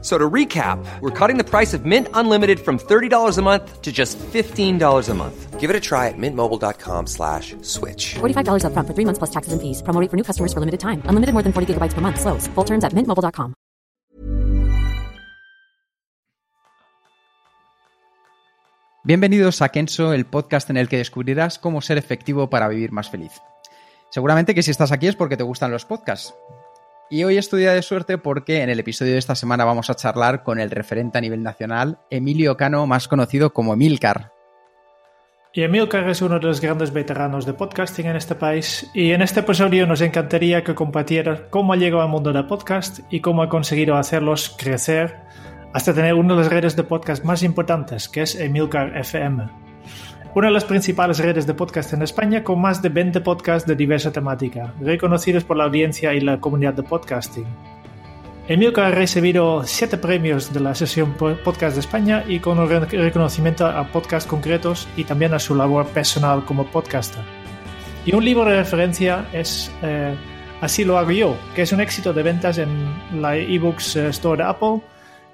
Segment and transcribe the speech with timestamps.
[0.00, 3.90] So to recap, we're cutting the price of Mint Unlimited from $30 a month to
[3.90, 5.58] just $15 a month.
[5.58, 8.14] Give it a try at mintmobile.com slash switch.
[8.20, 9.82] $45 upfront for three months plus taxes and fees.
[9.82, 11.02] Promo rate for new customers for limited time.
[11.10, 12.20] Unlimited more than 40 gigabytes per month.
[12.20, 12.46] Slows.
[12.54, 13.54] Full terms at mintmobile.com.
[19.04, 23.08] Bienvenidos a Kenso, el podcast en el que descubrirás cómo ser efectivo para vivir más
[23.08, 23.32] feliz.
[24.10, 26.34] Seguramente que si estás aquí es porque te gustan los podcasts.
[27.10, 29.88] Y hoy es tu día de suerte porque en el episodio de esta semana vamos
[29.88, 34.32] a charlar con el referente a nivel nacional, Emilio Cano, más conocido como Emilcar.
[35.54, 39.22] Y Emilcar es uno de los grandes veteranos de podcasting en este país y en
[39.22, 43.42] este episodio nos encantaría que compartiera cómo ha llegado al mundo del podcast y cómo
[43.42, 45.16] ha conseguido hacerlos crecer
[45.72, 49.67] hasta tener una de las redes de podcast más importantes, que es Emilcar FM.
[50.34, 53.74] Una de las principales redes de podcast en España con más de 20 podcasts de
[53.74, 57.46] diversa temática, reconocidos por la audiencia y la comunidad de podcasting.
[58.46, 63.84] Emilcar ha recibido 7 premios de la sesión Podcast de España y con reconocimiento a
[63.88, 67.22] podcasts concretos y también a su labor personal como podcaster.
[68.06, 70.14] Y un libro de referencia es eh,
[70.60, 74.42] Así lo hago yo, que es un éxito de ventas en la eBooks eh, Store
[74.42, 74.80] de Apple,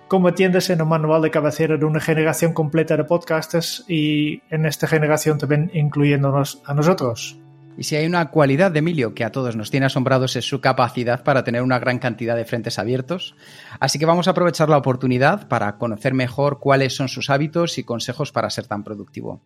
[0.08, 4.86] convirtiéndose en un manual de cabecera de una generación completa de podcasters y en esta
[4.86, 7.38] generación también incluyéndonos a nosotros.
[7.76, 10.60] Y si hay una cualidad de Emilio que a todos nos tiene asombrados es su
[10.60, 13.34] capacidad para tener una gran cantidad de frentes abiertos.
[13.80, 17.84] Así que vamos a aprovechar la oportunidad para conocer mejor cuáles son sus hábitos y
[17.84, 19.42] consejos para ser tan productivo.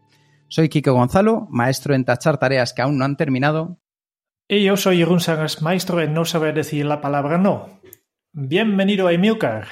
[0.49, 3.79] Soy Kiko Gonzalo, maestro en tachar tareas que aún no han terminado.
[4.47, 7.81] Y yo soy Jeroen Sangers, maestro en no saber decir la palabra no.
[8.33, 9.67] Bienvenido a Emilcar.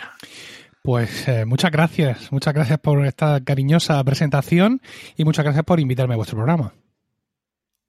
[0.87, 4.81] Pues eh, muchas gracias, muchas gracias por esta cariñosa presentación
[5.17, 6.75] y muchas gracias por invitarme a vuestro programa.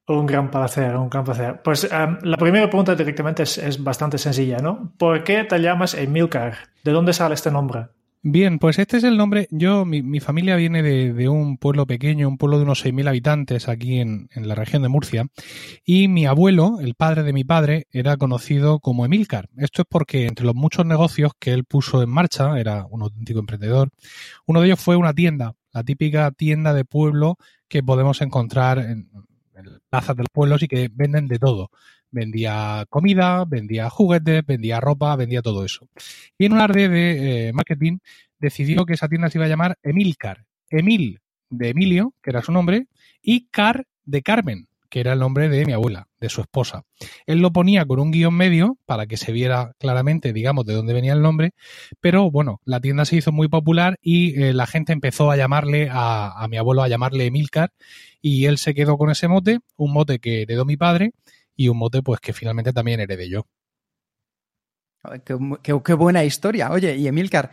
[0.07, 1.61] Un gran placer, un gran placer.
[1.61, 4.93] Pues um, la primera pregunta directamente es, es, bastante sencilla, ¿no?
[4.97, 6.55] ¿Por qué te llamas Emilcar?
[6.83, 7.85] ¿De dónde sale este nombre?
[8.29, 9.47] Bien, pues este es el nombre.
[9.51, 13.69] Yo, mi, mi familia viene de, un pueblo pequeño, un pueblo de unos 6.000 habitantes
[13.69, 15.27] aquí en, en, la región de Murcia.
[15.85, 19.47] Y mi abuelo, el padre de mi padre, era conocido como Emilcar.
[19.55, 23.39] Esto es porque entre los muchos negocios que él puso en marcha, era un auténtico
[23.39, 23.91] emprendedor,
[24.45, 27.37] uno de ellos fue una tienda, la típica tienda de pueblo
[27.69, 29.09] que podemos encontrar en,
[29.55, 31.71] en plazas de los pueblos y que venden de todo.
[32.11, 35.87] Vendía comida, vendía juguetes, vendía ropa, vendía todo eso.
[36.37, 37.97] Y en un arde de eh, marketing
[38.39, 40.45] decidió que esa tienda se iba a llamar Emilcar.
[40.69, 42.87] Emil de Emilio, que era su nombre,
[43.21, 46.83] y Car de Carmen, que era el nombre de mi abuela, de su esposa.
[47.25, 50.93] Él lo ponía con un guion medio para que se viera claramente, digamos, de dónde
[50.93, 51.51] venía el nombre,
[51.99, 55.89] pero bueno, la tienda se hizo muy popular y eh, la gente empezó a llamarle
[55.91, 57.71] a, a mi abuelo, a llamarle Emilcar,
[58.21, 61.11] y él se quedó con ese mote, un mote que heredó mi padre
[61.57, 63.45] y un mote pues que finalmente también heredé yo.
[65.25, 66.71] Qué, qué, qué buena historia.
[66.71, 67.51] Oye, y Emilcar,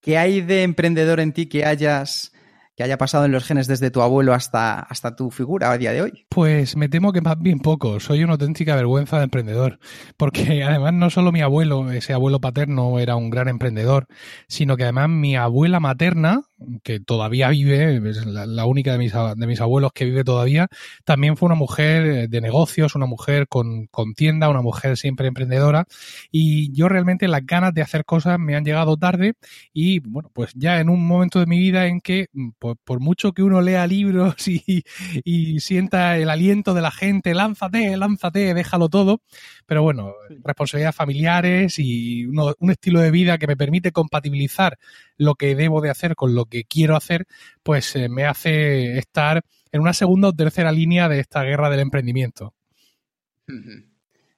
[0.00, 2.32] ¿qué hay de emprendedor en ti que hayas
[2.76, 5.92] que haya pasado en los genes desde tu abuelo hasta, hasta tu figura a día
[5.92, 6.26] de hoy?
[6.28, 8.00] Pues me temo que más bien poco.
[8.00, 9.78] Soy una auténtica vergüenza de emprendedor.
[10.18, 14.08] Porque además no solo mi abuelo, ese abuelo paterno era un gran emprendedor,
[14.46, 16.42] sino que además mi abuela materna,
[16.82, 20.68] que todavía vive, es la, la única de mis, de mis abuelos que vive todavía,
[21.04, 25.86] también fue una mujer de negocios, una mujer con, con tienda, una mujer siempre emprendedora.
[26.30, 29.34] Y yo realmente las ganas de hacer cosas me han llegado tarde
[29.72, 32.28] y bueno, pues ya en un momento de mi vida en que
[32.58, 34.84] por, por, mucho que uno lea libros y,
[35.24, 39.20] y, sienta el aliento de la gente, lánzate, lánzate, déjalo todo,
[39.66, 40.12] pero bueno,
[40.44, 44.78] responsabilidades familiares y uno, un estilo de vida que me permite compatibilizar
[45.16, 47.26] lo que debo de hacer con lo que quiero hacer,
[47.62, 51.80] pues eh, me hace estar en una segunda o tercera línea de esta guerra del
[51.80, 52.54] emprendimiento.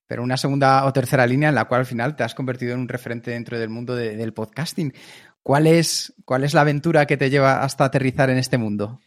[0.07, 2.81] Pero una segunda o tercera línea en la cual al final te has convertido en
[2.81, 4.93] un referente dentro del mundo de, del podcasting.
[5.43, 9.01] ¿Cuál es, ¿Cuál es la aventura que te lleva hasta aterrizar en este mundo?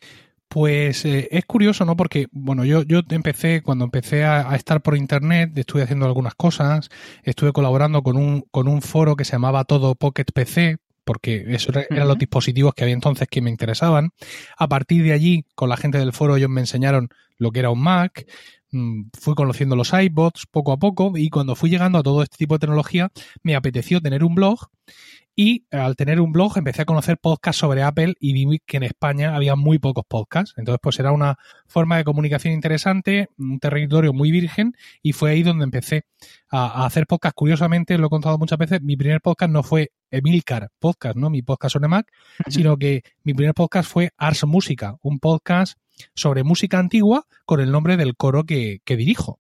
[0.48, 1.96] Pues eh, es curioso, ¿no?
[1.96, 6.36] Porque, bueno, yo, yo empecé, cuando empecé a, a, estar por internet, estuve haciendo algunas
[6.36, 6.90] cosas,
[7.24, 10.78] estuve colaborando con un, con un foro que se llamaba Todo Pocket PC,
[11.12, 12.08] porque eso eran uh -huh.
[12.08, 14.12] los dispositivos que había entonces que me interesaban.
[14.58, 17.70] A partir de allí, con la gente del foro, ellos me enseñaron lo que era
[17.70, 18.26] un Mac,
[18.72, 22.38] mmm, fui conociendo los iBots poco a poco y cuando fui llegando a todo este
[22.38, 23.12] tipo de tecnología,
[23.44, 24.70] me apeteció tener un blog
[25.36, 28.84] Y al tener un blog empecé a conocer podcasts sobre Apple y vi que en
[28.84, 30.54] España había muy pocos podcasts.
[30.58, 31.38] Entonces, pues era una
[31.68, 36.04] forma de comunicación interesante, un territorio muy virgen y fue ahí donde empecé
[36.50, 37.36] a, hacer podcast.
[37.36, 41.30] Curiosamente, lo he contado muchas veces, mi primer podcast no fue Emilcar Podcast, ¿no?
[41.30, 42.12] Mi podcast sobre Mac,
[42.48, 45.78] sino que mi primer podcast fue Ars Música, un podcast
[46.14, 49.40] sobre música antigua con el nombre del coro que, que dirijo.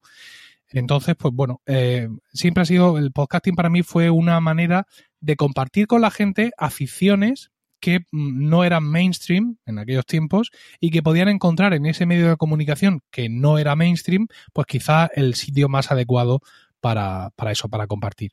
[0.71, 4.87] Entonces, pues bueno, eh, siempre ha sido, el podcasting para mí fue una manera
[5.19, 10.91] de compartir con la gente aficiones que mm, no eran mainstream en aquellos tiempos y
[10.91, 15.35] que podían encontrar en ese medio de comunicación que no era mainstream, pues quizá el
[15.35, 16.41] sitio más adecuado
[16.79, 18.31] para, para eso, para compartir.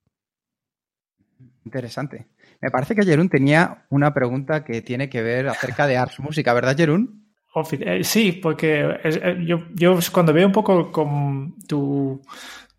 [1.65, 2.29] Interesante.
[2.61, 6.53] Me parece que Jerún tenía una pregunta que tiene que ver acerca de Ars Música,
[6.53, 7.28] ¿verdad, Jerún?
[7.55, 12.21] Eh, sí, porque eh, yo, yo, cuando veo un poco con tu,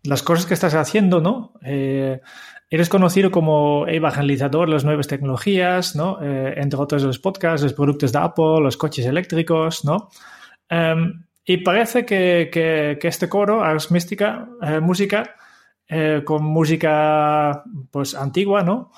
[0.04, 1.52] las cosas que estás haciendo, ¿no?
[1.62, 2.20] Eh,
[2.68, 6.22] eres conocido como evangelizador de las nuevas tecnologías, ¿no?
[6.22, 10.08] entre otros los podcasts, los productos de Apple, los coches eléctricos, ¿no?
[10.68, 14.48] Em, y parece que, que, que, este coro, Ars Mística,
[14.80, 15.34] música,
[16.24, 18.92] con música pues antigua, ¿no?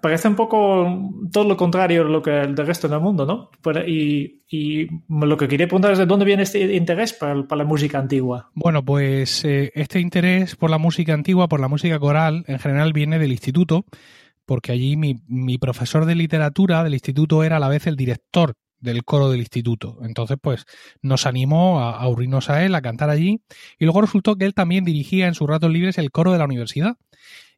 [0.00, 3.50] Parece un poco todo lo contrario de lo que el resto del mundo, ¿no?
[3.86, 7.98] Y, y, lo que quería preguntar es de dónde viene este interés para, la música
[7.98, 8.50] antigua.
[8.54, 12.92] Bueno, pues eh, este interés por la música antigua, por la música coral, en general
[12.92, 13.84] viene del instituto,
[14.44, 18.54] porque allí mi, mi profesor de literatura del instituto era a la vez el director
[18.80, 19.98] del coro del instituto.
[20.02, 20.64] Entonces, pues
[21.02, 23.40] nos animó a, a unirnos a él, a cantar allí,
[23.78, 26.46] y luego resultó que él también dirigía en sus ratos libres el coro de la
[26.46, 26.96] universidad.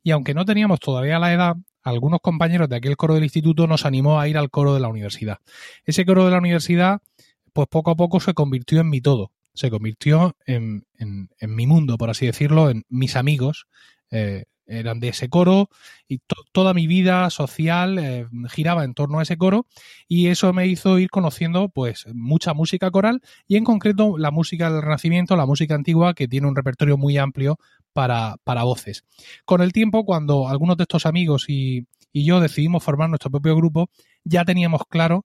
[0.03, 3.85] Y aunque no teníamos todavía la edad, algunos compañeros de aquel coro del instituto nos
[3.85, 5.39] animó a ir al coro de la universidad.
[5.85, 7.01] Ese coro de la universidad,
[7.53, 10.87] pues poco a poco se convirtió en mi todo, se convirtió en,
[11.41, 13.67] mi mundo, por así decirlo, en mis amigos.
[14.11, 15.69] Eh, eran de ese coro
[16.09, 16.21] y
[16.53, 19.67] toda mi vida social eh, giraba en torno a ese coro
[20.09, 24.71] y eso me hizo ir conociendo pues mucha música coral y en concreto la música
[24.71, 27.59] del Renacimiento, la música antigua que tiene un repertorio muy amplio
[27.93, 29.05] para, para voces.
[29.45, 33.57] Con el tiempo, cuando algunos de estos amigos y, y yo decidimos formar nuestro propio
[33.57, 33.91] grupo,
[34.25, 35.25] ya teníamos claro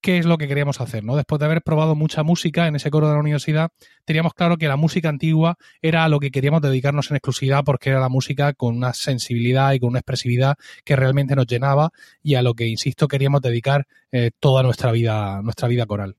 [0.00, 1.16] qué es lo que queríamos hacer, ¿no?
[1.16, 3.70] Después de haber probado mucha música en ese coro de la universidad,
[4.04, 7.90] teníamos claro que la música antigua era a lo que queríamos dedicarnos en exclusividad porque
[7.90, 11.90] era la música con una sensibilidad y con una expresividad que realmente nos llenaba
[12.22, 16.16] y a lo que, insisto, queríamos dedicar eh, toda nuestra vida, nuestra vida coral.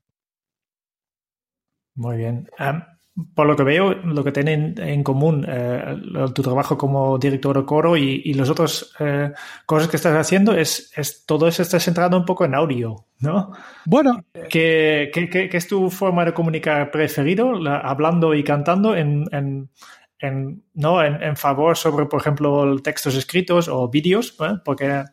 [1.94, 2.46] Muy bien
[3.34, 5.96] por lo que veo, lo que tienen en común eh,
[6.34, 9.32] tu trabajo como director de coro y, y las otras eh,
[9.66, 13.52] cosas que estás haciendo es, es todo eso está centrado un poco en audio, ¿no?
[13.84, 14.24] Bueno.
[14.48, 19.70] ¿Qué, qué, qué, es tu forma de comunicar preferido, hablando y cantando en, en,
[20.20, 21.02] en ¿no?
[21.02, 24.36] En, en, favor sobre, por ejemplo, textos escritos o vídeos?
[24.40, 24.58] ¿eh?
[24.64, 25.04] Porque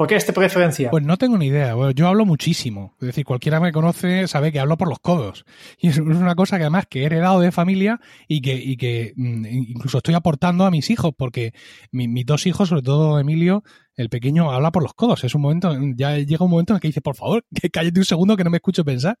[0.00, 0.90] ¿Por qué esta preferencia?
[0.90, 1.74] Pues no tengo ni idea.
[1.94, 2.96] yo hablo muchísimo.
[3.02, 5.44] Es decir, cualquiera que me conoce sabe que hablo por los codos.
[5.78, 9.12] Y es una cosa que además que he heredado de familia y que, y que
[9.14, 11.52] mm, incluso estoy aportando a mis hijos, porque
[11.92, 13.62] mis dos hijos, sobre todo Emilio,
[14.00, 15.24] el pequeño habla por los codos.
[15.24, 18.04] Es un momento, ya llega un momento en el que dice, por favor, cállate un
[18.04, 19.18] segundo que no me escucho pensar.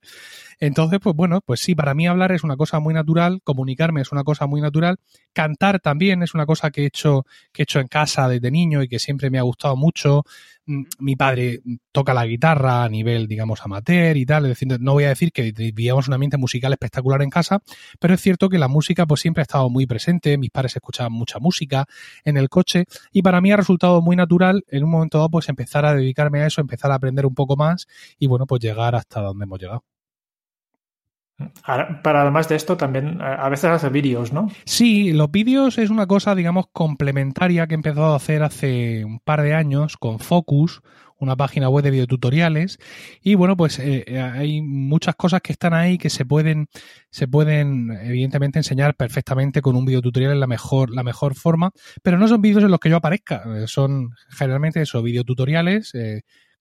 [0.58, 4.12] Entonces, pues bueno, pues sí, para mí hablar es una cosa muy natural, comunicarme es
[4.12, 4.98] una cosa muy natural,
[5.32, 8.82] cantar también es una cosa que he hecho, que he hecho en casa desde niño
[8.82, 10.24] y que siempre me ha gustado mucho.
[10.66, 11.60] Mm, mi padre
[11.92, 14.44] toca la guitarra a nivel, digamos, amateur y tal.
[14.44, 17.60] Es decir, no voy a decir que vivíamos un ambiente musical espectacular en casa,
[17.98, 20.38] pero es cierto que la música pues siempre ha estado muy presente.
[20.38, 21.86] Mis padres escuchaban mucha música
[22.24, 25.48] en el coche y para mí ha resultado muy natural en un momento dado pues
[25.48, 27.86] empezar a dedicarme a eso, empezar a aprender un poco más
[28.18, 29.84] y bueno, pues llegar hasta donde hemos llegado.
[32.02, 34.48] Para además de esto, también a veces hace vídeos, ¿no?
[34.64, 39.20] Sí, los vídeos es una cosa, digamos, complementaria que he empezado a hacer hace un
[39.20, 40.82] par de años con Focus,
[41.20, 42.78] una página web de videotutoriales.
[43.22, 46.68] Y bueno, pues eh, eh, hay muchas cosas que están ahí que se pueden,
[47.10, 51.70] se pueden, evidentemente, enseñar perfectamente con un videotutorial en la mejor, la mejor forma.
[52.02, 53.44] Pero no son vídeos en los que yo aparezca.
[53.46, 55.92] Eh, son generalmente eso, videotutoriales.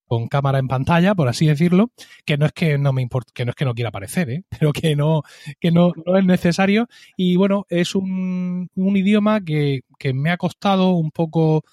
[0.06, 1.92] Con cámara en pantalla, por así decirlo,
[2.26, 4.44] que no es que no me importe, que no es que no quiera aparecer, ¿eh?
[4.60, 5.22] pero que no,
[5.60, 6.88] que no, no es necesario.
[7.16, 11.64] Y bueno, es un, un idioma que, que, me ha costado un poco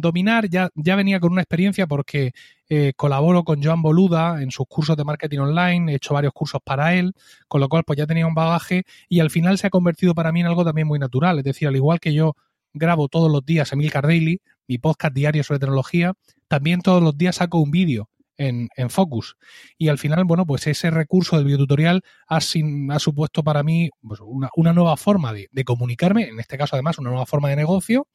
[0.00, 0.48] dominar.
[0.48, 2.32] Ya, ya venía con una experiencia porque
[2.68, 6.60] eh, colaboro con Joan Boluda en sus cursos de marketing online, he hecho varios cursos
[6.64, 7.14] para él,
[7.48, 10.32] con lo cual pues ya tenía un bagaje y al final se ha convertido para
[10.32, 11.38] mí en algo también muy natural.
[11.38, 12.34] Es decir, al igual que yo
[12.74, 16.14] grabo todos los días Emil Daily, mi podcast diario sobre tecnología,
[16.48, 18.08] también todos los días saco un vídeo
[18.42, 19.36] en, Focus.
[19.78, 24.20] Y al final, bueno, pues ese recurso del videotutorial ha, ha supuesto para mí pues,
[24.22, 28.06] una, nueva forma de, de, comunicarme, en este caso además una nueva forma de negocio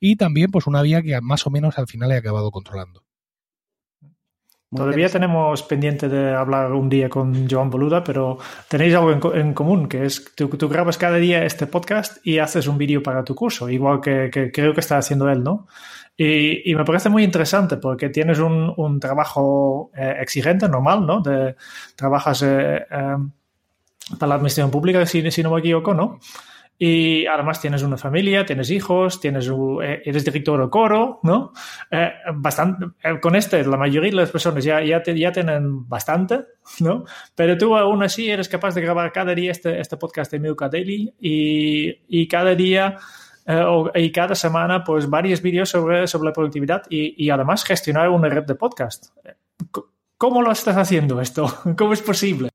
[0.00, 3.06] y también pues una vía que más o menos al final he acabado controlando.
[4.74, 8.38] Todavía tenemos pendiente de hablar un día con Joan Boluda, pero
[8.68, 12.66] tenéis algo en, común, que es tú, tú, grabas cada día este podcast y haces
[12.66, 15.68] un vídeo para tu curso, igual que, creo que está haciendo él, ¿no?
[16.16, 21.20] Y, me parece muy interesante porque tienes un, trabajo eh, exigente, normal, ¿no?
[21.20, 21.56] De,
[21.94, 23.16] trabajas eh, eh,
[24.18, 26.18] para la administración pública, si, si no me equivoco, ¿no?
[26.78, 31.52] Y además tienes una familia, tienes hijos, tienes, eh, eres director de coro, ¿no?
[31.90, 36.40] Eh, bastante, eh, con este, la mayoría de las personas ya, ya, ya tienen bastante,
[36.80, 37.04] ¿no?
[37.34, 40.68] Pero tú aún así eres capaz de grabar cada día este, este podcast de Milka
[40.68, 42.98] Daily y, y cada día
[43.94, 48.28] y cada semana pues varios vídeos sobre, sobre la productividad y, y además gestionar una
[48.28, 49.06] red de podcast.
[50.18, 51.46] ¿Cómo lo estás haciendo esto?
[51.76, 52.48] ¿Cómo es posible?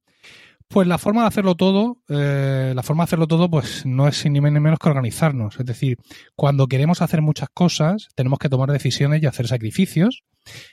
[0.67, 4.25] Pues la forma de hacerlo todo, eh, la forma de hacerlo todo, pues no es
[4.25, 5.59] ni menos que organizarnos.
[5.59, 5.97] Es decir,
[6.37, 10.23] cuando queremos hacer muchas cosas, tenemos que tomar decisiones y hacer sacrificios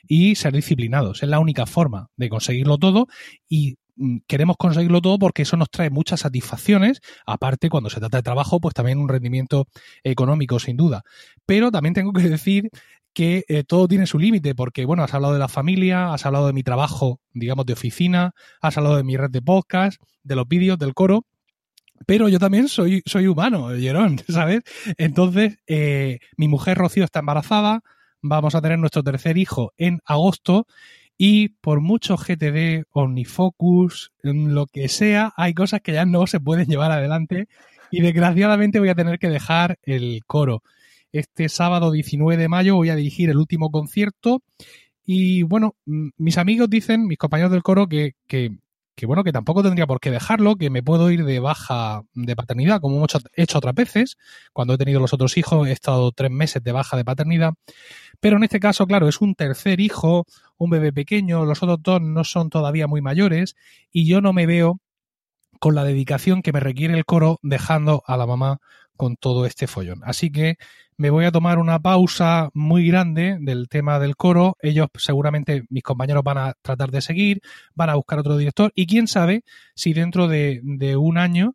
[0.07, 1.25] y ser disciplinados.
[1.25, 3.09] Es la única forma de conseguirlo todo
[3.49, 3.77] y
[4.27, 7.01] queremos conseguirlo todo porque eso nos trae muchas satisfacciones.
[7.27, 9.67] Aparte, cuando se trata de trabajo, pues también un rendimiento
[10.03, 11.03] económico, sin duda.
[11.47, 12.71] Pero también tengo que decir
[13.15, 16.47] que eh, todo tiene su límite, porque, bueno, has hablado de la familia, has hablado
[16.47, 20.47] de mi trabajo, digamos, de oficina, has hablado de mi red de podcast, de los
[20.47, 21.27] vídeos, del coro,
[22.07, 24.61] pero yo también soy, soy humano, Jerón, ¿sabes?
[24.99, 27.81] Entonces, eh, mi mujer Rocío está embarazada,
[28.23, 30.67] vamos a tener nuestro tercer hijo en agosto,
[31.19, 36.69] y por mucho GTD, OmniFocus, lo que sea, hay cosas que ya no se pueden
[36.69, 37.49] llevar adelante
[37.91, 40.63] y desgraciadamente voy a tener que dejar el coro.
[41.11, 44.43] Este sábado 19 de mayo voy a dirigir el último concierto
[45.05, 48.53] y bueno, mis amigos dicen, mis compañeros del coro, que, que,
[49.07, 52.81] bueno, que tampoco tendría por qué dejarlo, que me puedo ir de baja de paternidad,
[52.81, 54.17] como hemos hecho otras veces.
[54.53, 57.55] Cuando he tenido los otros hijos, he estado tres meses de baja de paternidad.
[58.21, 60.27] Pero en este caso, claro, es un tercer hijo,
[60.57, 63.55] un bebé pequeño, los otros dos no son todavía muy mayores,
[63.91, 64.81] y yo no me veo
[65.61, 68.61] con la dedicación que me requiere el coro dejando a la mamá
[68.99, 70.03] con todo este follón.
[70.05, 70.59] Así que
[70.99, 74.57] me voy a tomar una pausa muy grande del tema del coro.
[74.61, 77.41] Ellos seguramente, mis compañeros van a tratar de seguir,
[77.75, 79.45] van a buscar otro director y quién sabe
[79.77, 80.61] si dentro de,
[80.99, 81.55] un año,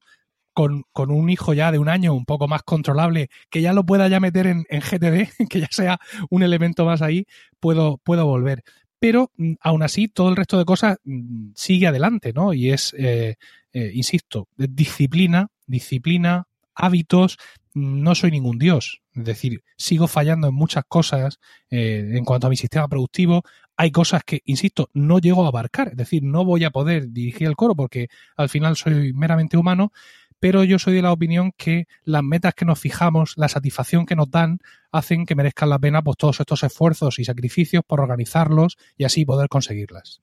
[0.53, 4.07] con, un hijo ya de un año un poco más controlable, que ya lo pueda
[4.07, 7.25] ya meter en, GTD, que ya sea un elemento más ahí,
[7.59, 8.63] puedo, puedo volver.
[8.99, 12.53] Pero mm, aún así, todo el resto de cosas mm, sigue adelante, ¿no?
[12.53, 13.35] Y es, eh,
[13.73, 17.37] eh, insisto, disciplina, disciplina, hábitos,
[17.73, 19.01] no soy ningún dios.
[19.13, 21.39] Es decir, sigo fallando en muchas cosas
[21.69, 23.43] eh, en cuanto a mi sistema productivo.
[23.75, 25.89] Hay cosas que, insisto, no llego a abarcar.
[25.89, 29.91] Es decir, no voy a poder dirigir el coro porque al final soy meramente humano.
[30.39, 34.15] Pero yo soy de la opinión que las metas que nos fijamos, la satisfacción que
[34.15, 34.59] nos dan,
[34.91, 39.23] hacen que merezcan la pena pues, todos estos esfuerzos y sacrificios por organizarlos y así
[39.23, 40.21] poder conseguirlas.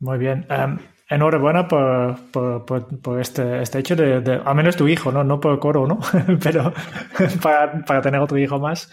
[0.00, 0.46] Muy bien.
[0.48, 0.78] Em,
[1.08, 2.64] enhorabuena por, por,
[3.00, 5.24] por, este, este hecho de, de, al menos tu hijo, ¿no?
[5.24, 5.98] No por coro, ¿no?
[6.42, 6.72] Pero
[7.42, 8.90] para, para, tener otro hijo más.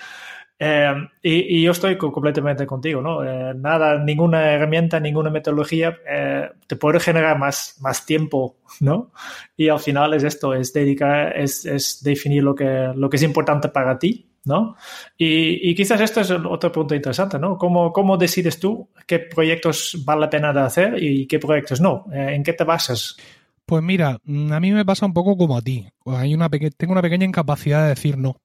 [0.58, 3.24] Eh, y, y, yo estoy completamente contigo, ¿no?
[3.24, 9.12] Eh, nada, ninguna herramienta, ninguna metodología eh, te puede generar más, más tiempo, ¿no?
[9.58, 13.24] Y al final es esto, es dedicar, es, es definir lo que, lo que es
[13.24, 14.76] importante para ti ¿no?
[15.18, 17.58] Y, quizás esto es otro punto interesante, ¿no?
[17.58, 22.06] ¿Cómo, ¿Cómo, decides tú qué proyectos vale la pena de hacer y qué proyectos no?
[22.14, 23.18] Eh, ¿En qué te basas?
[23.66, 25.88] Pues mira, mm, a mí me pasa un poco como a ti.
[26.06, 28.42] Hay una tengo una pequeña incapacidad de decir no,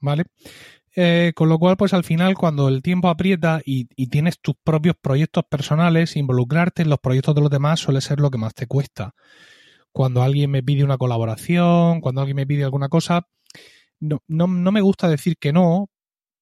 [0.00, 0.24] ¿vale?
[1.00, 4.96] Eh, con lo cual, pues al final, cuando el tiempo aprieta y, tienes tus propios
[5.00, 8.66] proyectos personales, involucrarte en los proyectos de los demás suele ser lo que más te
[8.66, 9.14] cuesta.
[9.92, 13.28] Cuando alguien me pide una colaboración, cuando alguien me pide alguna cosa,
[14.00, 15.88] no, no, no me gusta decir que no,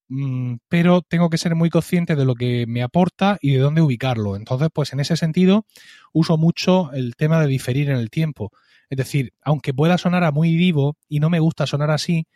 [0.08, 3.82] mm, pero tengo que ser muy consciente de lo que me aporta y de dónde
[3.82, 4.36] ubicarlo.
[4.36, 5.66] Entonces, pues en ese sentido,
[6.12, 8.52] uso mucho el tema de diferir en el tiempo.
[8.90, 12.26] Es decir, aunque pueda sonar a muy vivo y no me gusta sonar así,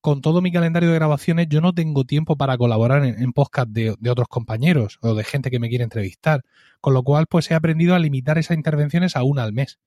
[0.00, 3.94] con todo mi calendario de grabaciones yo no tengo tiempo para colaborar en, podcast de,
[3.98, 6.42] de, otros compañeros o de gente que me quiere entrevistar.
[6.80, 9.78] Con lo cual, pues he aprendido a limitar esas intervenciones a una al mes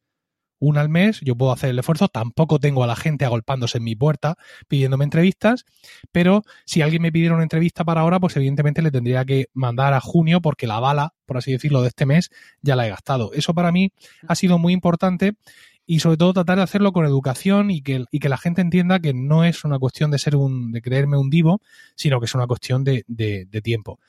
[0.60, 3.84] una al mes, yo puedo hacer el esfuerzo, tampoco tengo a la gente agolpándose en
[3.84, 4.38] mi puerta
[4.68, 5.66] pidiéndome entrevistas,
[6.12, 9.94] pero si alguien me pidiera una entrevista para ahora, pues evidentemente le tendría que mandar
[9.94, 12.30] a junio porque la bala, por así decirlo, de este mes
[12.62, 13.32] ya la he gastado.
[13.34, 13.92] Eso para mí
[14.28, 15.36] ha sido muy importante
[15.90, 19.00] y sobre todo tratar de hacerlo con educación y que, y que la gente entienda
[19.00, 21.62] que no es una cuestión de ser un, de creerme un divo,
[21.96, 24.00] sino que es una cuestión de, de, de tiempo.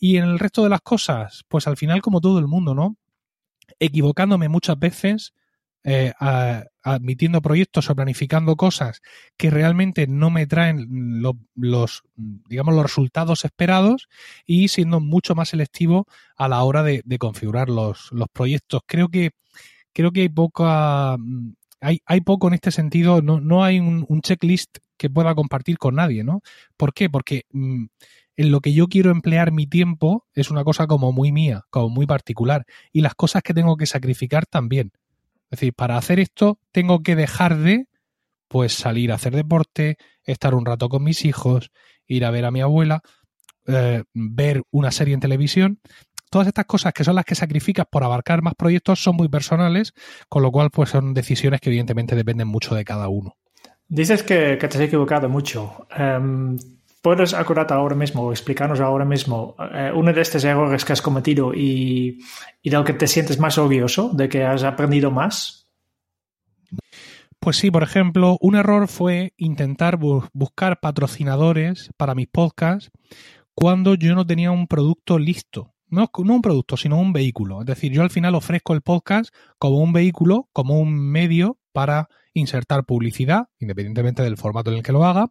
[0.00, 2.96] Y en el resto de las cosas, pues al final como todo el mundo, ¿no?
[3.78, 5.32] Equivocándome muchas veces,
[5.84, 6.12] eh,
[6.82, 9.00] admitiendo proyectos o planificando cosas
[9.36, 14.08] que realmente no me traen lo, los, digamos, los resultados esperados
[14.44, 16.06] y siendo mucho más selectivo
[16.36, 18.82] a la hora de, configurar los, proyectos.
[18.86, 19.30] Creo que
[19.92, 21.16] creo que hay poca
[21.80, 25.94] hay, hay poco en este sentido, no, no hay un, checklist que pueda compartir con
[25.94, 26.40] nadie, ¿no?
[26.76, 27.08] ¿Por qué?
[27.08, 27.86] Porque mmm,
[28.36, 31.88] en lo que yo quiero emplear mi tiempo es una cosa como muy mía, como
[31.88, 34.92] muy particular, y las cosas que tengo que sacrificar también.
[35.50, 37.86] Es decir, para hacer esto tengo que dejar de,
[38.48, 41.70] pues, salir a hacer deporte, estar un rato con mis hijos,
[42.06, 43.02] ir a ver a mi abuela,
[43.66, 45.80] eh, ver una serie en televisión
[46.30, 49.92] todas estas cosas que son las que sacrificas por abarcar más proyectos son muy personales,
[50.28, 53.36] con lo cual pues son decisiones que evidentemente dependen mucho de cada uno.
[53.88, 55.86] Dices que, te has equivocado mucho.
[55.98, 56.58] Um,
[57.02, 61.02] ¿Puedes acordarte ahora mismo o explicarnos ahora mismo uh, uno de estos errores que has
[61.02, 62.18] cometido y,
[62.62, 65.68] y del que te sientes más orgulloso, de que has aprendido más?
[67.38, 72.90] Pues sí, por ejemplo, un error fue intentar bu buscar patrocinadores para mis podcasts
[73.54, 77.60] cuando yo no tenía un producto listo no, no un producto, sino un vehículo.
[77.60, 82.08] Es decir, yo al final ofrezco el podcast como un vehículo, como un medio para
[82.34, 85.28] insertar publicidad, independientemente del formato en el que lo haga.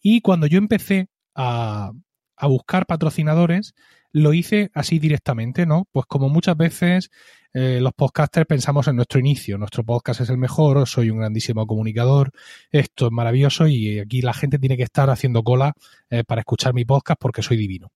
[0.00, 1.92] Y cuando yo empecé a,
[2.36, 3.74] a buscar patrocinadores,
[4.12, 5.86] lo hice así directamente, ¿no?
[5.92, 7.10] Pues como muchas veces
[7.52, 11.66] eh, los podcasters pensamos en nuestro inicio, nuestro podcast es el mejor, soy un grandísimo
[11.66, 12.30] comunicador,
[12.70, 15.72] esto es maravilloso y aquí la gente tiene que estar haciendo cola
[16.10, 17.90] eh, para escuchar mi podcast porque soy divino.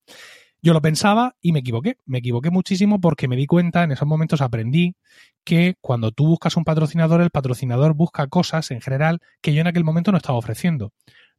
[0.65, 1.97] Yo lo pensaba y me equivoqué.
[2.07, 4.95] Me equivoqué muchísimo porque me di cuenta, en esos momentos aprendí
[5.45, 9.67] que cuando tú buscas un patrocinador, el patrocinador busca cosas en general que yo en
[9.67, 10.93] aquel momento no estaba ofreciendo.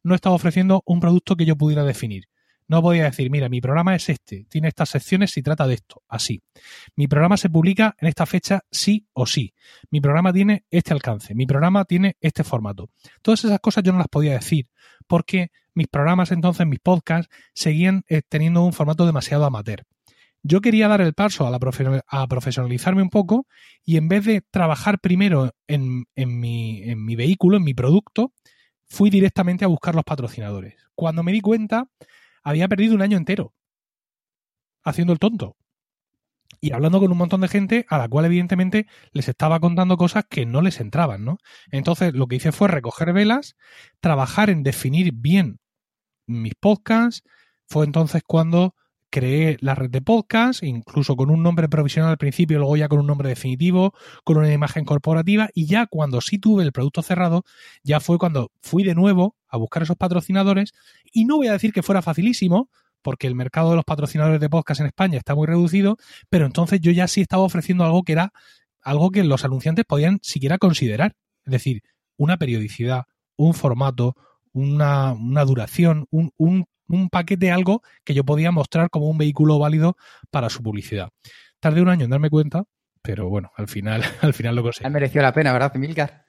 [0.04, 2.28] No estaba ofreciendo un producto que yo pudiera definir.
[2.66, 6.02] No podía decir, mira, mi programa es este, tiene estas secciones y trata de esto,
[6.08, 6.42] así.
[6.96, 9.52] Mi programa se publica en esta fecha sí o sí.
[9.90, 12.88] Mi programa tiene este alcance, mi programa tiene este formato.
[13.20, 14.68] Todas esas cosas yo no las podía decir
[15.06, 19.84] porque mis programas entonces, mis podcasts, seguían eh, teniendo un formato demasiado amateur.
[20.42, 23.46] Yo quería dar el paso a, la profesionalizarme un poco
[23.82, 28.32] y en vez de trabajar primero en mi vehículo, en mi producto,
[28.94, 30.76] fui directamente a buscar los patrocinadores.
[30.94, 31.88] Cuando me di cuenta,
[32.44, 33.52] había perdido un año entero
[34.84, 35.56] haciendo el tonto
[36.60, 40.24] y hablando con un montón de gente a la cual evidentemente les estaba contando cosas
[40.30, 41.38] que no les entraban, ¿no?
[41.72, 43.56] Entonces lo que hice fue recoger velas,
[43.98, 45.58] trabajar en definir bien
[46.26, 47.24] mis podcasts,
[47.66, 48.76] fue entonces cuando
[49.14, 52.98] creé la red de podcast, incluso con un nombre provisional al principio, luego ya con
[52.98, 57.44] un nombre definitivo, con una imagen corporativa, y ya cuando sí tuve el producto cerrado,
[57.84, 60.72] ya fue cuando fui de nuevo a buscar esos patrocinadores,
[61.12, 62.70] y no voy a decir que fuera facilísimo,
[63.02, 65.96] porque el mercado de los patrocinadores de podcast en España está muy reducido,
[66.28, 68.32] pero entonces yo ya sí estaba ofreciendo algo que era
[68.82, 71.82] algo que los anunciantes podían siquiera considerar, es decir,
[72.16, 73.04] una periodicidad,
[73.36, 74.16] un formato,
[74.52, 79.58] una, una duración, un, un, un, paquete, algo que yo podía mostrar como un vehículo
[79.58, 79.96] válido
[80.30, 81.10] para su publicidad.
[81.60, 82.64] Tardé un año en darme cuenta,
[83.02, 84.86] pero bueno, al final, al final lo conseguí.
[84.86, 86.24] Ha merecido la pena, ¿verdad, Milcar?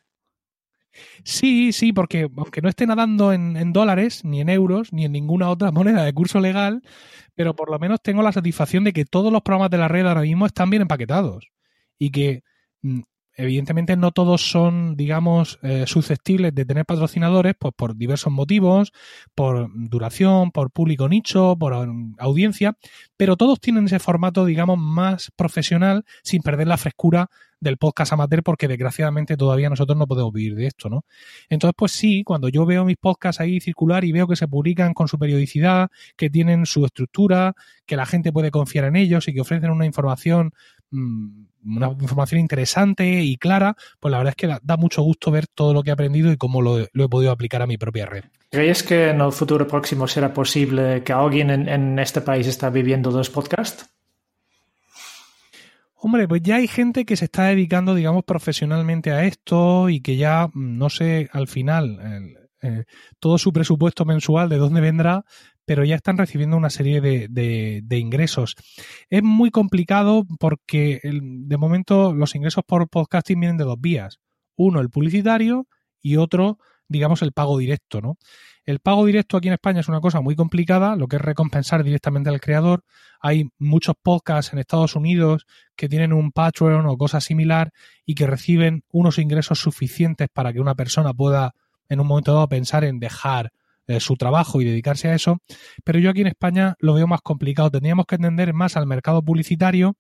[1.24, 5.12] Sí, sí, porque aunque no esté nadando en, en, dólares, ni en euros, ni en
[5.12, 6.82] ninguna otra moneda de curso legal,
[7.36, 10.06] pero por lo menos tengo la satisfacción de que todos los programas de la red
[10.06, 11.50] ahora mismo están bien empaquetados
[11.98, 12.44] y que
[12.82, 13.02] mm,
[13.36, 18.92] evidentemente no todos son, digamos, eh, susceptibles de tener patrocinadores pues, por diversos motivos,
[19.34, 21.74] por duración, por público nicho, por
[22.18, 22.78] audiencia,
[23.18, 28.44] pero todos tienen ese formato, digamos, más profesional sin perder la frescura del podcast amateur
[28.44, 31.06] porque desgraciadamente todavía nosotros no podemos vivir de esto, ¿no?
[31.50, 34.94] Entonces, pues sí, cuando yo veo mis podcasts ahí circular y veo que se publican
[34.94, 39.34] con su periodicidad, que tienen su estructura, que la gente puede confiar en ellos y
[39.34, 40.52] que ofrecen una información
[41.66, 45.48] una información interesante y clara, pues la verdad es que da, da, mucho gusto ver
[45.48, 48.06] todo lo que he aprendido y cómo lo, lo he podido aplicar a mi propia
[48.06, 48.26] red.
[48.52, 52.70] ¿Crees que en el futuro próximo será posible que alguien en, en este país está
[52.70, 53.90] viviendo dos podcasts?
[55.98, 60.18] Hombre, pues ya hay gente que se está dedicando, digamos, profesionalmente a esto y que
[60.18, 62.00] ya, no sé, al final,
[62.62, 62.84] eh,
[63.20, 65.26] todo su presupuesto mensual de dónde vendrá,
[65.66, 68.56] pero ya están recibiendo una serie de, ingresos.
[69.10, 74.20] Es muy complicado porque de momento los ingresos por podcasting vienen de dos vías.
[74.56, 75.68] Uno, el publicitario
[76.02, 78.18] y otro, digamos, el pago directo, ¿no?
[78.64, 81.84] El pago directo aquí en España es una cosa muy complicada, lo que es recompensar
[81.84, 82.84] directamente al creador.
[83.20, 87.72] Hay muchos podcasts en Estados Unidos que tienen un Patreon o cosa similar
[88.06, 91.54] y que reciben unos ingresos suficientes para que una persona pueda
[91.90, 93.52] en un momento dado pensar en dejar
[93.88, 95.38] eh, su trabajo y dedicarse a eso.
[95.84, 97.70] Pero yo aquí en España lo veo más complicado.
[97.72, 99.96] Tendríamos que entender más al mercado publicitario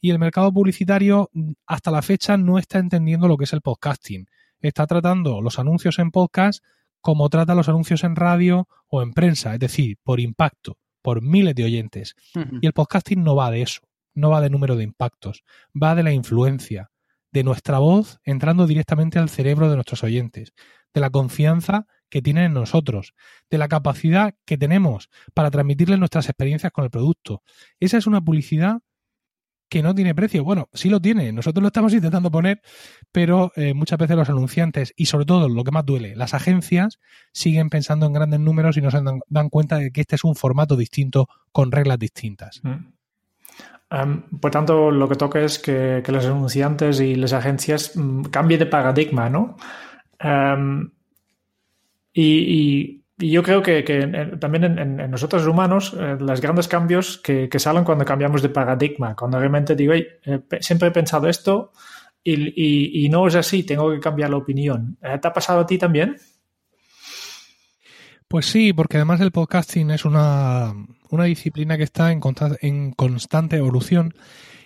[0.00, 3.62] y el mercado publicitario mm, hasta la fecha no está entendiendo lo que es el
[3.62, 4.26] podcasting.
[4.60, 6.64] Está tratando los anuncios en podcast
[7.00, 11.54] como trata los anuncios en radio o en prensa, es decir, por impacto, por miles
[11.54, 12.16] de oyentes.
[12.60, 13.82] Y el podcasting no va de eso,
[14.14, 15.44] no va de número de impactos,
[15.80, 16.90] va de la influencia,
[17.30, 20.52] de nuestra voz entrando directamente al cerebro de nuestros oyentes,
[20.94, 23.14] de la confianza que tienen en nosotros,
[23.50, 27.42] de la capacidad que tenemos para transmitirles nuestras experiencias con el producto.
[27.80, 28.80] Esa es una publicidad
[29.68, 30.44] que no tiene precio.
[30.44, 32.60] Bueno, sí lo tiene, nosotros lo estamos intentando poner,
[33.10, 37.00] pero eh, muchas veces los anunciantes y sobre todo lo que más duele, las agencias
[37.32, 40.36] siguen pensando en grandes números y no se dan, cuenta de que este es un
[40.36, 42.60] formato distinto con reglas distintas.
[42.62, 42.92] Mm.
[43.88, 48.58] Em, por tanto, lo que toca es que, los anunciantes y las agencias mm, cambien
[48.58, 49.56] de paradigma, ¿no?
[50.18, 50.90] Em,
[52.18, 53.82] y yo creo que,
[54.38, 59.38] también en, nosotros humanos, eh, los grandes cambios que, salen cuando cambiamos de paradigma, cuando
[59.38, 60.10] realmente digo, eh,
[60.60, 61.72] siempre he pensado esto
[62.22, 64.98] y, no es así, tengo que cambiar la opinión.
[65.00, 66.16] Eh, ¿Te ha pasado a ti también?
[68.28, 70.74] Pues sí, porque además el podcasting es una,
[71.24, 74.12] disciplina que está en constante evolución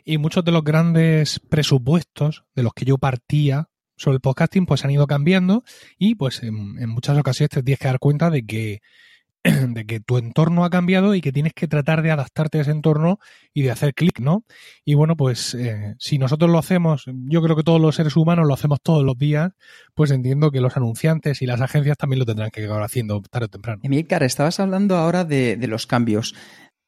[0.04, 3.69] y muchos de los grandes presupuestos de los que yo partía
[4.00, 5.62] sobre el podcasting pues han ido cambiando
[5.98, 8.80] y pues en, muchas ocasiones te tienes que dar cuenta de que
[9.44, 12.70] de que tu entorno ha cambiado y que tienes que tratar de adaptarte a ese
[12.70, 13.18] entorno
[13.54, 14.44] y de hacer clic, ¿no?
[14.84, 18.46] Y bueno, pues eh, si nosotros lo hacemos, yo creo que todos los seres humanos
[18.46, 19.52] lo hacemos todos los días,
[19.94, 23.46] pues entiendo que los anunciantes y las agencias también lo tendrán que acabar haciendo tarde
[23.46, 23.80] o temprano.
[23.82, 26.34] Emilcar, estabas hablando ahora de, de los cambios.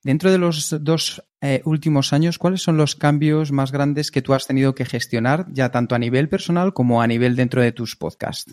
[0.04, 4.34] Dentro de los dos eh, últimos años, ¿cuáles son los cambios más grandes que tú
[4.34, 7.94] has tenido que gestionar, ya tanto a nivel personal como a nivel dentro de tus
[7.94, 8.52] podcasts?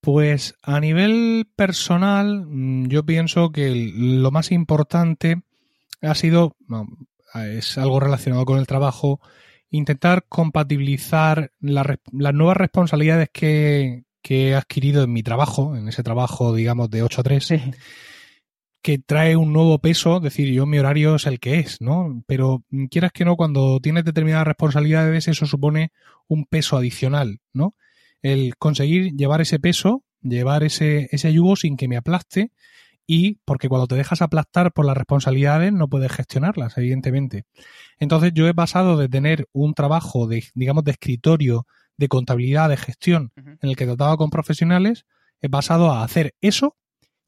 [0.00, 5.42] Pues a nivel personal, mm, yo pienso que lo más importante
[6.00, 6.56] ha sido,
[7.34, 9.20] es algo relacionado con el trabajo,
[9.70, 16.90] intentar compatibilizar las nuevas responsabilidades que, he adquirido en mi trabajo, en ese trabajo, digamos,
[16.90, 17.52] de 8 a 3
[18.82, 22.22] que trae un nuevo peso, es decir, yo mi horario es el que es, ¿no?
[22.26, 25.92] Pero quieras que no, cuando tienes determinadas responsabilidades, eso supone
[26.28, 27.74] un peso adicional, ¿no?
[28.22, 32.52] El conseguir llevar ese peso, llevar ese, ese yugo sin que me aplaste
[33.06, 37.44] y porque cuando te dejas aplastar por las responsabilidades no puedes gestionarlas, evidentemente.
[37.98, 42.76] Entonces yo he pasado de tener un trabajo de, digamos, de escritorio, de contabilidad, de
[42.76, 45.06] gestión, en el que trataba con profesionales,
[45.40, 46.76] he pasado a hacer eso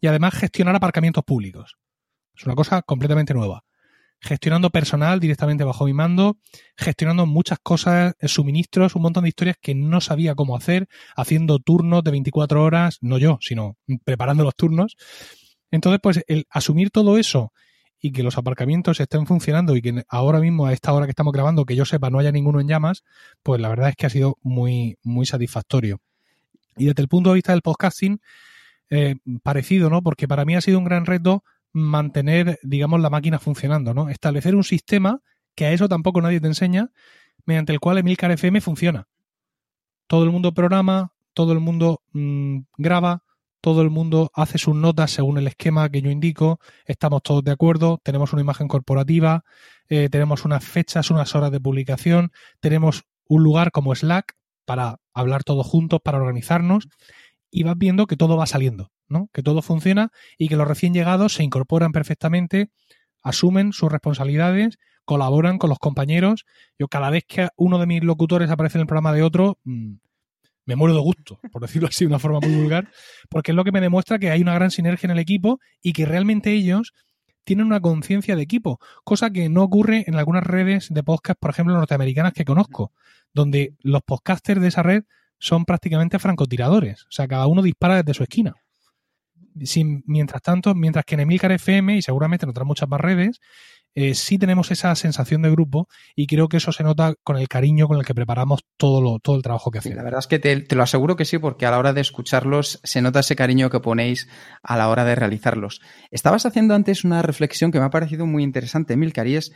[0.00, 1.76] y además gestionar aparcamientos públicos.
[2.36, 3.64] Es una cosa completamente nueva.
[4.22, 6.38] Gestionando personal directamente bajo mi mando,
[6.76, 11.58] gestionando muchas cosas, eh, suministros, un montón de historias que no sabía cómo hacer, haciendo
[11.58, 14.96] turnos de 24 horas, no yo, sino preparando los turnos.
[15.70, 17.52] Entonces, pues el asumir todo eso
[18.00, 21.32] y que los aparcamientos estén funcionando y que ahora mismo a esta hora que estamos
[21.32, 23.04] grabando, que yo sepa, no haya ninguno en llamas,
[23.42, 26.00] pues la verdad es que ha sido muy, muy satisfactorio.
[26.76, 28.20] Y desde el punto de vista del podcasting,
[28.90, 30.03] eh, parecido, ¿no?
[30.03, 34.09] Porque para mí ha sido un gran reto mantener, digamos, la máquina funcionando, ¿no?
[34.09, 35.20] Establecer un sistema
[35.55, 36.90] que a eso tampoco nadie te enseña,
[37.46, 39.09] mediante el cual Emilcar FM funciona.
[40.07, 43.22] Todo el mundo programa, todo el mundo mm, graba,
[43.61, 47.53] todo el mundo hace sus notas según el esquema que yo indico, estamos todos de
[47.53, 49.44] acuerdo, tenemos una imagen corporativa,
[49.88, 55.44] eh, tenemos unas fechas, unas horas de publicación, tenemos un lugar como Slack para hablar
[55.44, 56.88] todos juntos, para organizarnos
[57.50, 59.28] y vas viendo que todo va saliendo, ¿no?
[59.32, 62.70] Que todo funciona y que los recién llegados se incorporan perfectamente,
[63.22, 66.46] asumen sus responsabilidades, colaboran con los compañeros.
[66.78, 69.94] Yo cada vez que uno de mis locutores aparece en el programa de otro, mm,
[70.66, 72.88] me muero de gusto, por decirlo así de una forma muy vulgar,
[73.28, 75.92] porque es lo que me demuestra que hay una gran sinergia en el equipo y
[75.92, 76.92] que realmente ellos
[77.44, 81.50] tienen una conciencia de equipo, cosa que no ocurre en algunas redes de podcast, por
[81.50, 82.92] ejemplo, norteamericanas que conozco,
[83.32, 85.04] donde los podcasters de esa red
[85.40, 87.03] son prácticamente francotiradores.
[87.05, 88.55] O sea, cada uno dispara desde su esquina.
[89.64, 93.40] Sin, mientras tanto, mientras que en Emilcar FM y seguramente en otras muchas más redes,
[93.94, 97.48] eh, sí tenemos esa sensación de grupo y creo que eso se nota con el
[97.48, 99.96] cariño con el que preparamos todo, lo, todo el trabajo que hacemos.
[99.96, 102.00] la verdad es que te, te, lo aseguro que sí, porque a la hora de
[102.00, 104.29] escucharlos se nota ese cariño que ponéis
[104.62, 105.81] a la hora de realizarlos.
[106.12, 109.53] Estabas haciendo antes una reflexión que me ha parecido muy interesante, Emilcar, y es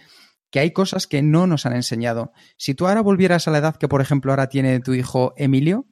[0.54, 2.32] que hay cosas que no nos han enseñado.
[2.56, 5.88] Si tú ahora volvieras a la edad que, por ejemplo, ahora tiene tu hijo Emilio,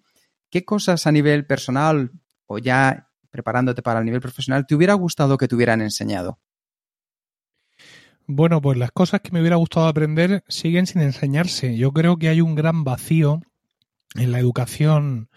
[0.51, 2.13] ¿qué cosas a nivel personal
[2.47, 6.39] o ya preparándote para el nivel profesional te hubiera gustado que te hubieran enseñado?
[8.29, 11.77] Bueno, pues las cosas que me hubiera gustado aprender siguen sin enseñarse.
[11.77, 13.41] Yo creo que hay un gran vacío
[14.15, 15.29] en la educación,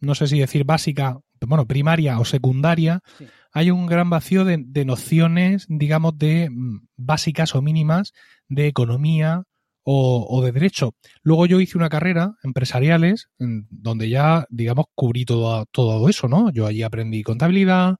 [0.00, 3.26] no sé si decir básica, bueno, primaria o secundaria, sí.
[3.52, 8.14] hay un gran vacío de, de, nociones, digamos, de mm, básicas o mínimas
[8.48, 9.44] de economía
[9.88, 10.94] o, de derecho.
[11.22, 16.50] Luego yo hice una carrera empresariales donde ya, digamos, cubrí todo, todo eso, ¿no?
[16.50, 17.96] Yo allí aprendí contabilidad,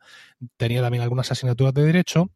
[0.57, 2.31] tenía también algunas asignaturas de derecho,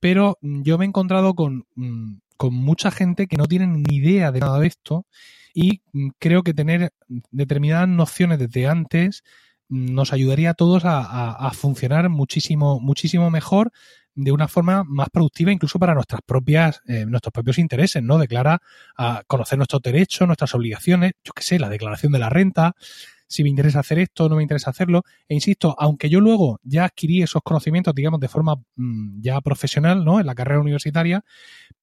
[0.00, 4.32] pero yo me he encontrado con, mm, con mucha gente que no tiene ni idea
[4.32, 5.06] de nada de esto
[5.54, 5.82] y
[6.18, 6.92] creo que tener
[7.30, 9.22] determinadas nociones desde antes
[9.68, 13.70] nos ayudaría a todos a, a, a, funcionar muchísimo, muchísimo mejor
[14.22, 18.18] de una forma más productiva incluso para nuestras propias, eh, nuestros propios intereses, ¿no?
[18.18, 18.60] Declara
[18.96, 22.74] a conocer nuestros derechos, nuestras obligaciones, yo qué sé, la declaración de la renta,
[23.30, 25.04] si me interesa hacer esto, no me interesa hacerlo.
[25.28, 30.04] E insisto, aunque yo luego ya adquirí esos conocimientos, digamos, de forma mmm, ya profesional,
[30.04, 30.18] ¿no?
[30.18, 31.24] En la carrera universitaria,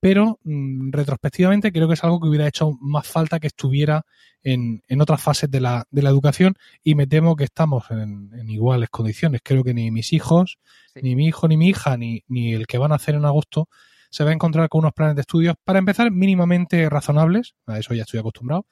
[0.01, 4.05] pero mmm, retrospectivamente creo que es algo que hubiera hecho más falta que estuviera
[4.43, 8.29] en, en otras fases de la, de la, educación y me temo que estamos en,
[8.33, 9.39] en iguales condiciones.
[9.41, 10.59] Creo que ni mis hijos,
[10.93, 10.99] sí.
[11.01, 13.69] ni mi hijo, ni mi hija, ni, ni el que van a hacer en agosto
[14.09, 17.93] se va a encontrar con unos planes de estudios, para empezar, mínimamente razonables, a eso
[17.93, 18.65] ya estoy acostumbrado,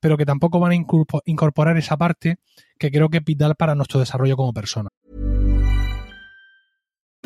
[0.00, 0.76] pero que tampoco van a
[1.24, 2.38] incorporar esa parte
[2.78, 4.88] que creo que es vital para nuestro desarrollo como persona.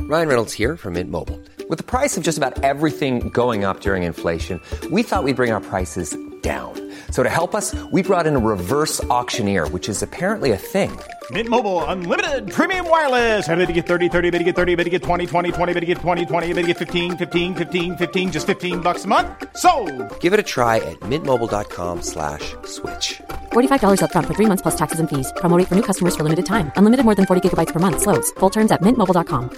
[0.09, 1.41] Ryan Reynolds here from Mint Mobile.
[1.69, 5.53] With the price of just about everything going up during inflation, we thought we'd bring
[5.53, 6.75] our prices down.
[7.11, 10.91] So to help us, we brought in a reverse auctioneer, which is apparently a thing.
[11.31, 13.49] Mint Mobile unlimited premium wireless.
[13.49, 15.73] Ready to get 30, 30, bit to get 30, bit to get 20, 20, 20,
[15.73, 19.05] bit to get 20, 20, bit to get 15, 15, 15, 15 just 15 bucks
[19.05, 19.29] a month.
[19.57, 19.71] So,
[20.19, 23.23] Give it a try at mintmobile.com slash switch.
[23.53, 25.33] $45 up front for 3 months plus taxes and fees.
[25.37, 26.73] Promo for new customers for limited time.
[26.77, 28.33] Unlimited more than 40 gigabytes per month slows.
[28.41, 29.51] Full terms at mintmobile.com.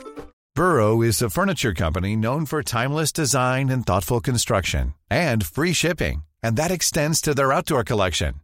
[0.54, 6.22] Burrow is a furniture company known for timeless design and thoughtful construction and free shipping.
[6.44, 8.43] And that extends to their outdoor collection.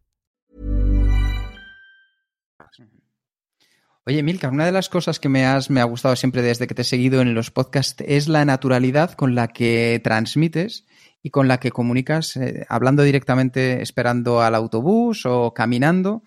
[4.03, 6.73] Oye, Milka, una de las cosas que me, has, me ha gustado siempre desde que
[6.73, 10.87] te he seguido en los podcasts es la naturalidad con la que transmites
[11.21, 16.23] y con la que comunicas, eh, hablando directamente, esperando al autobús o caminando.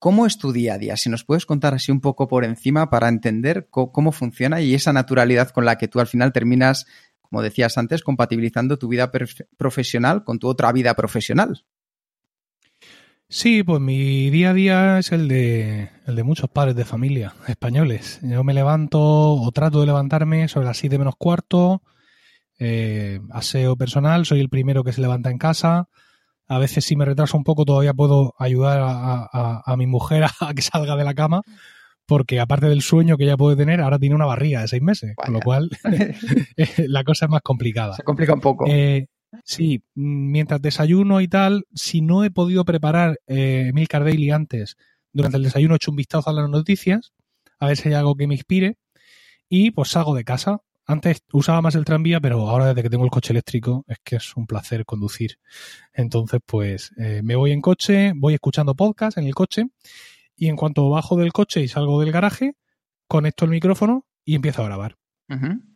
[0.00, 0.96] ¿Cómo es tu día a día?
[0.96, 4.74] Si nos puedes contar así un poco por encima para entender cómo, cómo funciona y
[4.74, 6.86] esa naturalidad con la que tú al final terminas,
[7.20, 9.12] como decías antes, compatibilizando tu vida
[9.56, 11.64] profesional con tu otra vida profesional.
[13.28, 17.34] Sí, pues mi día a día es el de, el de muchos padres de familia
[17.48, 18.20] españoles.
[18.22, 21.82] Yo me levanto o trato de levantarme sobre las 7 menos cuarto,
[22.60, 25.88] eh, aseo personal, soy el primero que se levanta en casa.
[26.46, 30.22] A veces si me retraso un poco todavía puedo ayudar a, a, a mi mujer
[30.24, 31.42] a, a, que salga de la cama,
[32.06, 35.14] porque aparte del sueño que ella puede tener, ahora tiene una barriga de seis meses,
[35.16, 35.26] Vaya.
[35.26, 35.70] con lo cual
[36.78, 37.94] la cosa es más complicada.
[37.94, 38.66] Se complica un poco.
[38.68, 39.08] Eh,
[39.44, 44.76] Sí, mientras desayuno y tal, si no he podido preparar eh, Milcar antes,
[45.12, 47.12] durante el desayuno he hecho un vistazo a las noticias,
[47.58, 48.76] a ver si hay algo que me inspire,
[49.48, 50.60] y pues salgo de casa.
[50.88, 54.16] Antes usaba más el tranvía, pero ahora desde que tengo el coche eléctrico es que
[54.16, 55.38] es un placer conducir.
[55.92, 59.66] Entonces, pues eh, me voy en coche, voy escuchando podcast en el coche,
[60.36, 62.54] y en cuanto bajo del coche y salgo del garaje,
[63.08, 64.96] conecto el micrófono y empiezo a grabar.
[65.28, 65.75] Uh.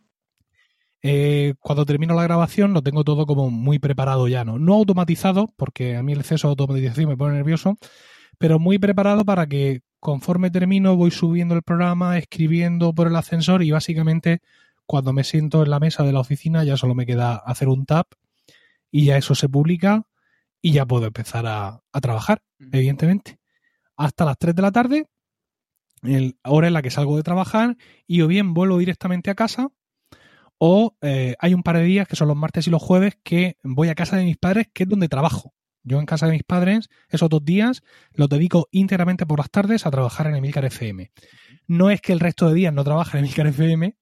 [1.03, 4.59] Eh, cuando termino la grabación lo tengo todo como muy preparado ya, ¿no?
[4.59, 7.77] No automatizado, porque a mí el exceso de automatización me pone nervioso,
[8.39, 13.63] pero muy preparado para que conforme termino voy subiendo el programa, escribiendo por el ascensor
[13.63, 14.41] y básicamente
[14.87, 17.87] cuando me siento en la mesa de la oficina ya solo me queda hacer un
[17.87, 18.09] tap
[18.91, 20.03] y ya eso se publica
[20.61, 23.39] y ya puedo empezar a, a trabajar, evidentemente.
[23.97, 25.07] Hasta las 3 de la tarde,
[26.03, 29.71] el, hora en la que salgo de trabajar y o bien vuelvo directamente a casa
[30.63, 33.57] o eh, hay un par de días, que son los martes y los jueves, que
[33.65, 35.55] voy a casa de mis padres, que es donde trabajo.
[35.83, 39.87] Yo en casa de mis padres, esos dos días, los dedico íntegramente por las tardes
[39.87, 41.13] a trabajar en Emilcar FM.
[41.67, 43.97] No es que el resto de días no trabaje en Emilcar FM,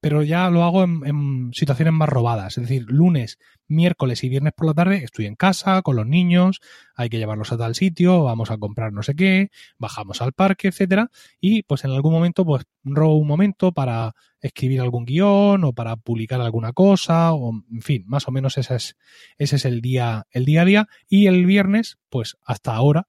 [0.00, 2.58] pero ya lo hago en, situaciones más robadas.
[2.58, 6.60] Es decir, lunes, miércoles y viernes por la tarde estoy en casa con los niños,
[6.96, 10.68] hay que llevarlos a tal sitio, vamos a comprar no sé qué, bajamos al parque,
[10.68, 14.14] etcétera, y pues en algún momento pues robo un momento para
[14.46, 18.76] escribir algún guion o para publicar alguna cosa, o en fin, más o menos ese
[18.76, 18.96] es,
[19.38, 20.88] ese es el día, el día a día.
[21.08, 23.08] Y el viernes, pues hasta ahora,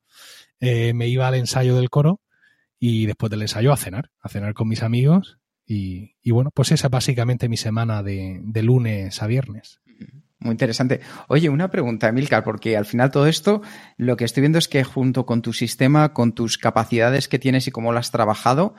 [0.60, 2.22] eh, me iba al ensayo del coro
[2.80, 6.88] y después del ensayo a cenar, a cenar con mis amigos y, bueno, pues esa
[6.88, 9.82] es básicamente mi semana de, lunes a viernes.
[10.40, 11.02] Muy interesante.
[11.28, 13.62] Oye, una pregunta, Emilcar, porque al final todo esto,
[13.98, 17.68] lo que estoy viendo es que junto con tu sistema, con tus capacidades que tienes
[17.68, 18.76] y cómo lo has trabajado,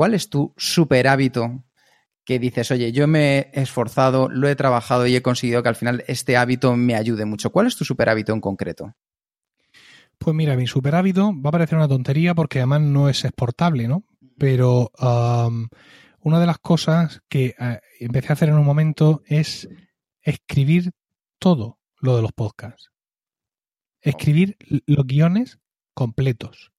[0.00, 1.62] ¿cuál es tu super hábito
[2.24, 5.76] que dices, oye, yo me he esforzado, lo he trabajado y he conseguido que al
[5.76, 7.52] final este hábito me ayude mucho?
[7.52, 8.94] ¿Cuál es tu super hábito en concreto?
[10.16, 13.88] Pues mira, mi super hábito va a parecer una tontería porque además no es exportable,
[13.88, 14.04] ¿no?
[14.38, 14.90] pero
[16.20, 19.68] una de las cosas que eh, empecé a hacer en un momento es
[20.22, 20.92] escribir
[21.38, 22.90] todo lo de los podcasts.
[24.00, 25.58] Escribir los guiones
[25.92, 26.72] completos.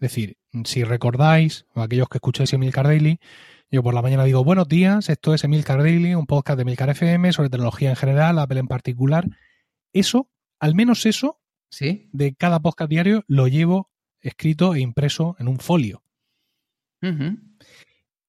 [0.00, 3.20] Es decir, si recordáis, o aquellos que escucháis Emilcar Daily,
[3.70, 6.88] yo por la mañana digo, buenos días, esto es Emilcar Daily, un podcast de Emilcar
[6.88, 9.26] FM sobre tecnología en general, Apple en particular.
[9.92, 12.08] Eso, al menos eso, ¿Sí?
[12.12, 13.90] de cada podcast diario, lo llevo
[14.22, 16.02] escrito e impreso en un folio.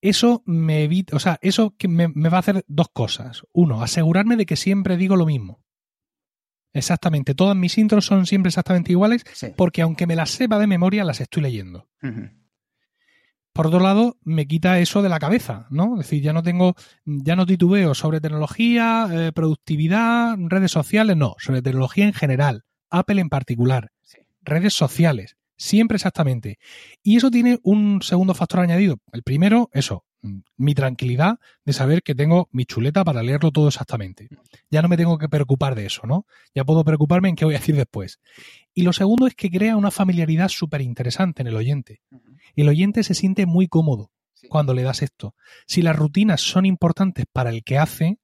[0.02, 3.44] Eso me evita, o sea, eso que me, va a hacer dos cosas.
[3.54, 5.64] Uno, asegurarme de que siempre digo lo mismo.
[6.74, 9.24] Exactamente, todas mis intros son siempre exactamente iguales,
[9.58, 11.90] porque aunque me las sepa de memoria, las estoy leyendo.
[13.54, 16.00] Por otro lado, me quita eso de la cabeza, ¿no?
[16.00, 21.36] Es decir, ya no tengo, ya no titubeo sobre tecnología, eh, productividad, redes sociales, no,
[21.38, 23.92] sobre tecnología en general, Apple en particular,
[24.42, 25.36] redes sociales.
[25.58, 26.58] Siempre exactamente.
[27.04, 28.98] Y eso tiene un segundo factor añadido.
[29.12, 30.06] El primero, eso,
[30.58, 34.30] mi tranquilidad de saber que tengo mi chuleta para leerlo todo exactamente.
[34.70, 36.26] Ya no me tengo que preocupar de eso, ¿no?
[36.54, 38.20] Ya puedo preocuparme en qué voy a decir después.
[38.74, 42.02] Y lo segundo es que crea una familiaridad súper interesante en el oyente.
[42.56, 44.12] El oyente se siente muy cómodo
[44.50, 45.36] cuando le das esto.
[45.66, 48.20] Si las rutinas son importantes para el que hace,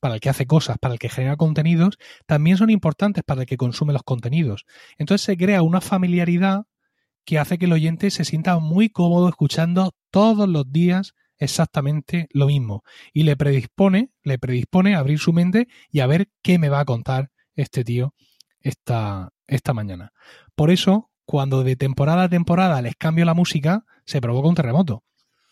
[0.00, 1.96] para el que hace cosas, para el que genera contenidos,
[2.26, 4.64] también son importantes para el que consume los contenidos.
[4.98, 6.64] Entonces se crea una familiaridad
[7.24, 12.46] que hace que el oyente se sienta muy cómodo escuchando todos los días exactamente lo
[12.46, 16.68] mismo y le predispone, le predispone a abrir su mente y a ver qué me
[16.68, 18.14] va a contar este tío
[18.60, 20.12] esta, esta mañana.
[20.54, 25.04] Por eso, cuando de temporada a temporada les cambio la música, se provoca un terremoto.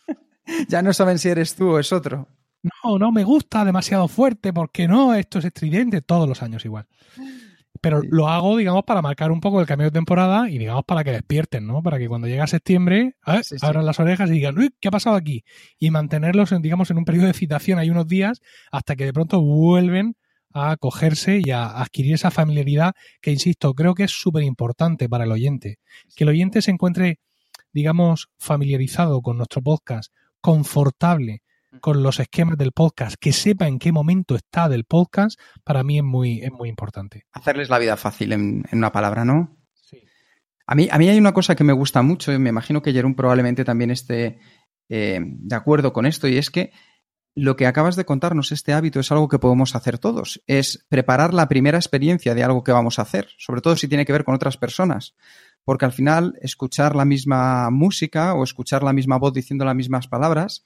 [0.69, 2.27] ya no saben si eres tú o es otro
[2.63, 6.87] no, no me gusta demasiado fuerte, porque no, esto es estridente, todos los años igual.
[7.81, 11.03] Pero lo hago, digamos, para marcar un poco el cambio de temporada y, digamos, para
[11.03, 11.81] que despierten, ¿no?
[11.81, 13.15] Para que cuando llegue a septiembre,
[13.61, 15.43] abran las orejas y digan, uy, ¿qué ha pasado aquí?
[15.79, 18.39] Y mantenerlos, en, digamos, en un periodo de citación hay unos días
[18.71, 20.15] hasta que de pronto vuelven
[20.53, 25.23] a cogerse y a adquirir esa familiaridad que, insisto, creo que es súper importante para
[25.23, 25.79] el oyente.
[26.15, 27.19] Que el oyente se encuentre,
[27.73, 31.41] digamos, familiarizado con nuestro podcast, confortable,
[31.79, 35.97] con los esquemas del podcast, que sepa en qué momento está del podcast, para mí
[35.97, 37.25] es muy, es muy importante.
[37.31, 39.57] Hacerles la vida fácil en, una palabra, ¿no?
[39.73, 40.03] Sí.
[40.67, 42.91] A mí, a mí hay una cosa que me gusta mucho, y me imagino que
[42.91, 44.39] Jerón probablemente también esté
[44.89, 46.71] eh, de acuerdo con esto, y es que
[47.33, 50.41] lo que acabas de contarnos, este hábito, es algo que podemos hacer todos.
[50.47, 54.05] Es preparar la primera experiencia de algo que vamos a hacer, sobre todo si tiene
[54.05, 55.15] que ver con otras personas.
[55.63, 60.07] Porque al final, escuchar la misma música o escuchar la misma voz diciendo las mismas
[60.07, 60.65] palabras,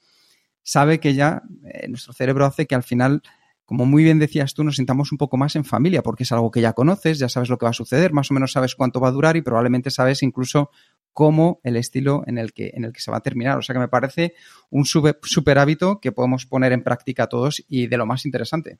[0.66, 3.22] sabe que ya eh, nuestro cerebro hace que al final,
[3.64, 6.50] como muy bien decías tú, nos sintamos un poco más en familia, porque es algo
[6.50, 9.00] que ya conoces, ya sabes lo que va a suceder, más o menos sabes cuánto
[9.00, 10.70] va a durar y probablemente sabes incluso
[11.12, 13.56] cómo el estilo en el que, en el que se va a terminar.
[13.58, 14.34] O sea que me parece
[14.70, 18.78] un super, hábito que podemos poner en práctica todos y de lo más interesante.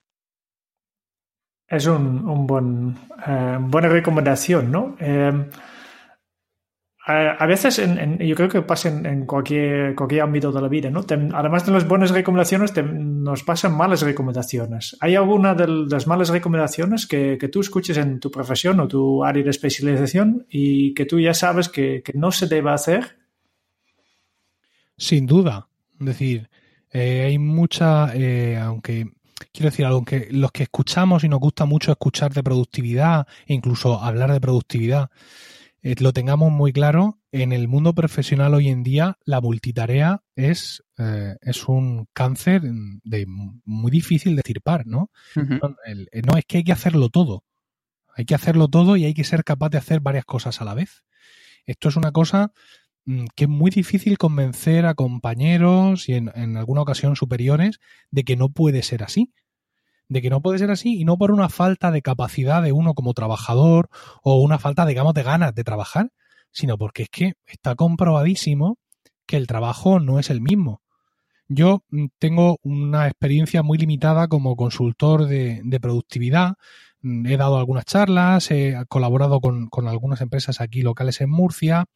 [1.68, 2.96] Es un, buen,
[3.27, 4.96] eh, buena recomendación, ¿no?
[4.99, 5.49] Eh,
[7.09, 7.81] a veces,
[8.19, 11.05] yo creo que pasa en, cualquier, cualquier ámbito de la vida, ¿no?
[11.35, 14.97] además de las buenas recomendaciones, nos pasan malas recomendaciones.
[15.01, 19.45] ¿Hay alguna de las malas recomendaciones que, tú escuches en tu profesión o tu área
[19.45, 23.19] de especialización y que tú ya sabes que, no se debe hacer?
[24.97, 25.69] Sin duda.
[26.01, 26.51] Es decir,
[26.90, 29.07] eh, hay mucha, eh, aunque
[29.53, 34.03] quiero decir algo, que los que escuchamos y nos gusta mucho escuchar de productividad incluso
[34.03, 35.09] hablar de productividad,
[35.87, 40.83] eh, lo tengamos muy claro, en el mundo profesional hoy en día la multitarea es,
[40.99, 45.12] eh, es un cáncer de muy difícil de estirpar, ¿no?
[45.37, 47.44] Eh, no, es que hay que hacerlo todo.
[48.16, 50.75] Hay que hacerlo todo y hay que ser capaz de hacer varias cosas a la
[50.75, 51.05] vez.
[51.66, 52.51] Esto es una cosa
[53.05, 57.79] mm, que es muy difícil convencer a compañeros y en, en alguna ocasión superiores
[58.11, 59.33] de que no puede ser así
[60.09, 62.95] de que no puede ser así y no por una falta de capacidad de uno
[62.95, 63.88] como trabajador
[64.23, 66.11] o una falta, digamos, de ganas de trabajar,
[66.53, 68.79] sino porque es que está comprobadísimo
[69.27, 70.81] que el trabajo no es el mismo.
[71.49, 76.55] Yo mm, tengo una experiencia muy limitada como consultor de, productividad.
[77.03, 81.87] Mm, he dado algunas charlas, he colaborado con, algunas empresas aquí locales en Murcia,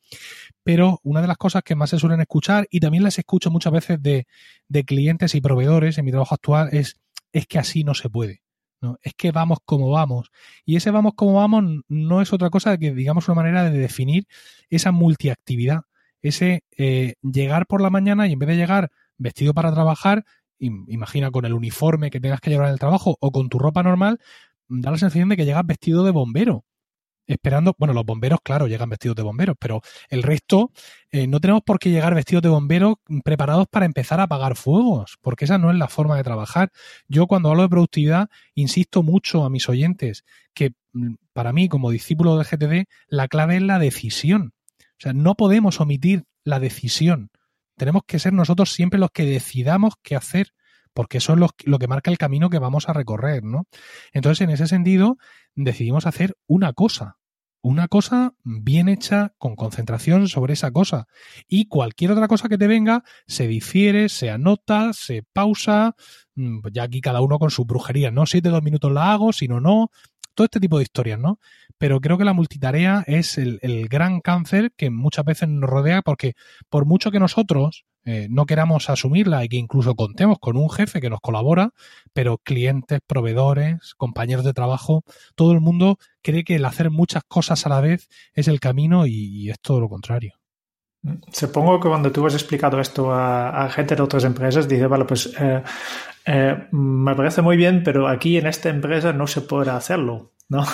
[0.63, 3.73] pero una de las cosas que más se suelen escuchar, y también las escucho muchas
[3.73, 4.27] veces de,
[4.69, 7.01] de clientes y proveedores en mi trabajo actual, es,
[7.33, 8.43] es que así no se puede.
[8.81, 8.99] ¿no?
[9.03, 10.31] Es que vamos como vamos.
[10.65, 14.27] Y ese vamos como vamos no es otra cosa que, digamos, una manera de definir
[14.71, 15.83] esa multiactividad.
[16.23, 20.25] Ese eh, llegar por la mañana y en vez de llegar vestido para trabajar,
[20.59, 23.83] imagina con el uniforme que tengas que llevar en el trabajo o con tu ropa
[23.83, 24.19] normal,
[24.69, 26.65] da la sensación de que llegas vestido de bombero.
[27.31, 30.73] Esperando, bueno, los bomberos, claro, llegan vestidos de bomberos, pero el resto
[31.13, 35.17] eh, no tenemos por qué llegar vestidos de bomberos preparados para empezar a apagar fuegos,
[35.21, 36.73] porque esa no es la forma de trabajar.
[37.07, 40.25] Yo cuando hablo de productividad, insisto mucho a mis oyentes
[40.55, 44.53] que mm, para mí, como discípulo del GTD, la clave es la decisión.
[44.81, 47.31] O sea, no podemos omitir la decisión.
[47.77, 50.49] Tenemos que ser nosotros siempre los que decidamos qué hacer,
[50.93, 53.67] porque eso es lo, que marca el camino que vamos a recorrer, ¿no?
[54.13, 55.17] Entonces, en ese sentido,
[55.55, 57.19] decidimos hacer una cosa,
[57.63, 61.07] una cosa bien hecha, con concentración sobre esa cosa.
[61.49, 65.95] Y cualquier otra cosa que te venga, se difiere, se anota, se pausa,
[66.35, 68.27] mm, ya aquí cada uno con su brujería, ¿no?
[68.27, 69.91] Si de dos minutos la hago, si no, no
[70.35, 71.39] todo este tipo de historias, ¿no?
[71.79, 73.59] Pero creo que la multitarea es el,
[73.89, 76.35] gran cáncer que muchas veces nos rodea porque
[76.69, 81.01] por mucho que nosotros eh, no queramos asumirla y que incluso contemos con un jefe
[81.01, 81.71] que nos colabora,
[82.13, 85.05] pero clientes, proveedores, compañeros de trabajo,
[85.37, 89.07] todo el mundo cree que el hacer muchas cosas a la vez es el camino
[89.07, 90.35] y, es todo lo contrario.
[91.33, 95.33] Supongo que cuando tú has explicado esto a, gente de otras empresas, dice, vale, pues
[95.39, 95.63] eh,
[96.27, 100.65] eh, me parece muy bien, pero aquí en esta empresa no se podrá hacerlo, ¿no?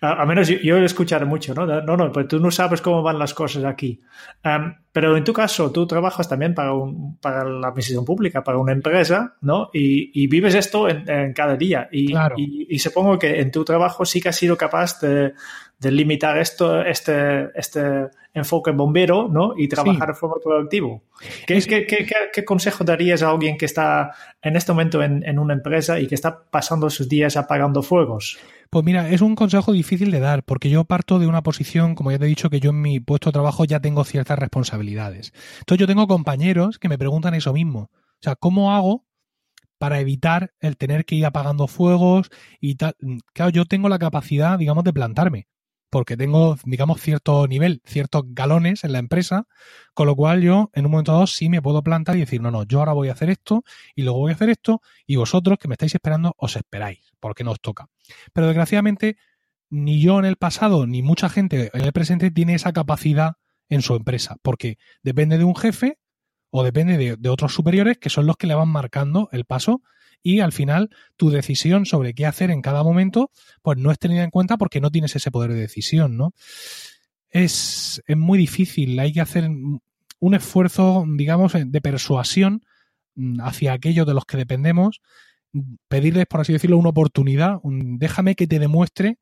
[0.00, 1.66] A, menos yo, he escuchado mucho, ¿no?
[1.66, 4.00] No, no, pues tú no sabes cómo van las cosas aquí.
[4.42, 8.58] Em, pero en tu caso, tú trabajas también para, un, para la administración pública, para
[8.58, 9.70] una empresa, ¿no?
[9.72, 11.88] Y, vives esto en, cada día.
[11.90, 12.14] Y,
[12.68, 15.34] y, supongo que en tu trabajo sí que has sido capaz de,
[15.78, 19.54] de limitar esto, este, este enfoque bombero, ¿no?
[19.56, 20.98] Y trabajar de forma productiva.
[21.46, 24.12] ¿Qué, qué, qué, qué, consejo darías a alguien que está
[24.42, 28.38] en este momento en, en, una empresa y que está pasando sus días apagando fuegos?
[28.68, 32.10] Pues mira, es un consejo difícil de dar, porque yo parto de una posición, como
[32.10, 35.32] ya te he dicho, que yo en mi puesto de trabajo ya tengo ciertas responsabilidades.
[35.60, 37.90] Entonces yo tengo compañeros que me preguntan eso mismo.
[37.92, 39.06] O sea, ¿cómo hago
[39.78, 42.30] para evitar el tener que ir apagando fuegos
[42.60, 42.96] y tal?
[43.32, 45.46] Claro, yo tengo la capacidad, digamos, de plantarme
[45.90, 49.46] porque tengo, digamos, cierto nivel, ciertos galones en la empresa,
[49.94, 52.50] con lo cual yo en un momento dado sí me puedo plantar y decir, no,
[52.50, 53.64] no, yo ahora voy a hacer esto
[53.94, 57.44] y luego voy a hacer esto y vosotros que me estáis esperando os esperáis, porque
[57.44, 57.88] no os toca.
[58.32, 59.16] Pero desgraciadamente
[59.70, 63.34] ni yo en el pasado ni mucha gente en el presente tiene esa capacidad
[63.68, 65.98] en su empresa, porque depende de un jefe
[66.50, 69.82] o depende de, otros superiores que son los que le van marcando el paso
[70.22, 73.30] y al final tu decisión sobre qué hacer en cada momento,
[73.62, 76.32] pues no es tenida en cuenta porque no tienes ese poder de decisión, ¿no?
[77.28, 82.62] Es, es muy difícil, hay que hacer un esfuerzo, digamos, de persuasión
[83.40, 85.00] hacia aquellos de los que dependemos,
[85.88, 89.18] pedirles, por así decirlo, una oportunidad, déjame que te demuestre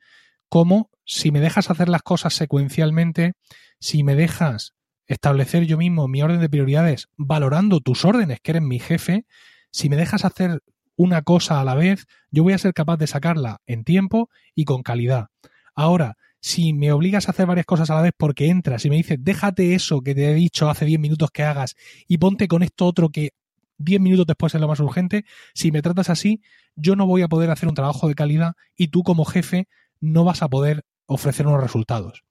[0.48, 3.34] cómo si me dejas hacer las cosas secuencialmente,
[3.78, 4.74] si me dejas
[5.06, 9.26] establecer yo mismo mi orden de prioridades valorando tus órdenes, que eres mi jefe,
[9.70, 10.62] si me dejas hacer
[10.96, 14.64] una cosa a la vez, yo voy a ser capaz de sacarla en tiempo y
[14.64, 15.28] con calidad.
[15.74, 18.96] Ahora, si me obligas a hacer varias cosas a la vez porque entras y me
[18.96, 21.74] dices, déjate eso que te he dicho hace 10 minutos que hagas
[22.06, 23.30] y ponte con esto otro que
[23.78, 25.24] 10 minutos después es lo más urgente,
[25.54, 26.42] si me tratas así,
[26.76, 29.68] yo no voy a poder hacer un trabajo de calidad y tú como jefe
[30.00, 32.24] no vas a poder ofrecer unos resultados.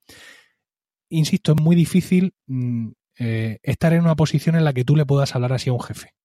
[1.14, 2.88] Insisto, es muy difícil mm,
[3.20, 5.80] eh, estar en una posición en la que tú le puedas hablar así a un
[5.80, 6.16] jefe.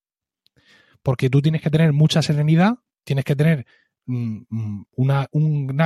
[1.03, 2.73] Porque tú tienes que tener mucha serenidad,
[3.03, 3.67] tienes que tener
[4.07, 5.27] mm, mm, una,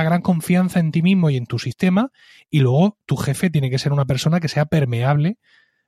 [0.04, 2.12] gran confianza en ti mismo y en tu sistema,
[2.48, 5.36] y luego tu jefe tiene que ser una persona que sea permeable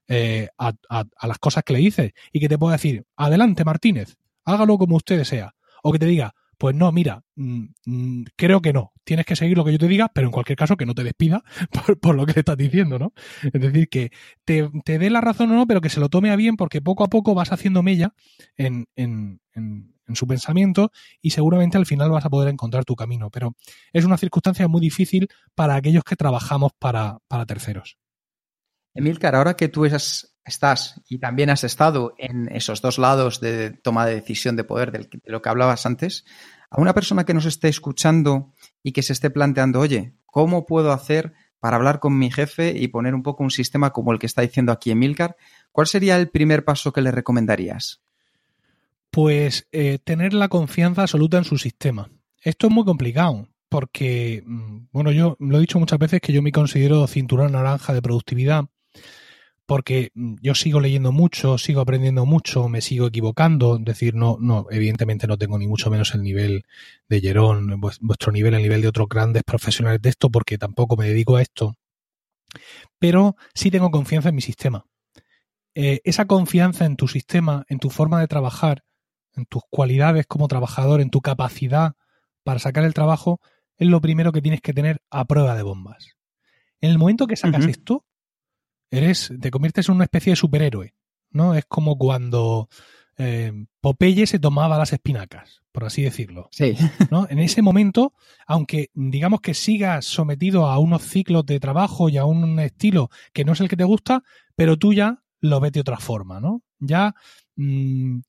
[0.08, 0.74] eh, a,
[1.22, 5.16] las cosas que le dices y que te pueda decir, adelante Martínez, hágalo como usted
[5.16, 8.92] desea, o que te diga, pues no, mira, mm, creo que no.
[9.04, 11.04] Tienes que seguir lo que yo te diga, pero en cualquier caso que no te
[11.04, 11.42] despida
[12.00, 13.12] por, lo que le estás diciendo, ¿no?
[13.42, 14.10] Es decir, que
[14.44, 17.04] te, dé la razón o no, pero que se lo tome a bien porque poco
[17.04, 18.14] a poco vas haciendo mella
[18.56, 23.30] en, en, en, su pensamiento y seguramente al final vas a poder encontrar tu camino.
[23.30, 23.54] Pero
[23.92, 27.98] es una circunstancia muy difícil para aquellos que trabajamos para, para terceros.
[28.96, 34.06] Emilcar, ahora que tú estás y también has estado en esos dos lados de toma
[34.06, 36.24] de decisión de poder de lo que hablabas antes,
[36.70, 40.92] a una persona que nos esté escuchando y que se esté planteando, oye, ¿cómo puedo
[40.92, 44.26] hacer para hablar con mi jefe y poner un poco un sistema como el que
[44.26, 45.36] está diciendo aquí Emilcar?
[45.72, 48.02] ¿Cuál sería el primer paso que le recomendarías?
[49.10, 52.10] Pues eh, tener la confianza absoluta en su sistema.
[52.40, 56.42] Esto es muy complicado porque, mm, bueno, yo lo he dicho muchas veces que yo
[56.42, 58.66] me considero cinturón naranja de productividad
[59.66, 64.66] porque yo sigo leyendo mucho, sigo aprendiendo mucho, me sigo equivocando, es decir, no, no,
[64.70, 66.64] evidentemente no tengo ni mucho menos el nivel
[67.08, 71.08] de Jerón, vuestro nivel, el nivel de otros grandes profesionales de esto, porque tampoco me
[71.08, 71.76] dedico a esto,
[72.98, 74.86] pero sí tengo confianza en mi sistema.
[75.74, 78.84] Eh, esa confianza en tu sistema, en tu forma de trabajar,
[79.34, 81.94] en tus cualidades como trabajador, en tu capacidad
[82.44, 83.40] para sacar el trabajo,
[83.76, 86.16] es lo primero que tienes que tener a prueba de bombas.
[86.80, 88.04] En el momento que sacas esto,
[88.90, 90.94] eres, te conviertes en una especie de superhéroe,
[91.30, 91.54] ¿no?
[91.54, 92.68] Es como cuando
[93.18, 96.48] eh, Popeye se tomaba las espinacas, por así decirlo.
[96.52, 96.76] Sí.
[97.10, 97.26] ¿no?
[97.30, 98.12] En ese momento,
[98.46, 103.44] aunque digamos que sigas sometido a unos ciclos de trabajo y a un estilo que
[103.44, 104.22] no es el que te gusta,
[104.54, 106.62] pero tú ya lo ves de otra forma, ¿no?
[106.78, 107.14] Ya
[107.56, 108.20] mm,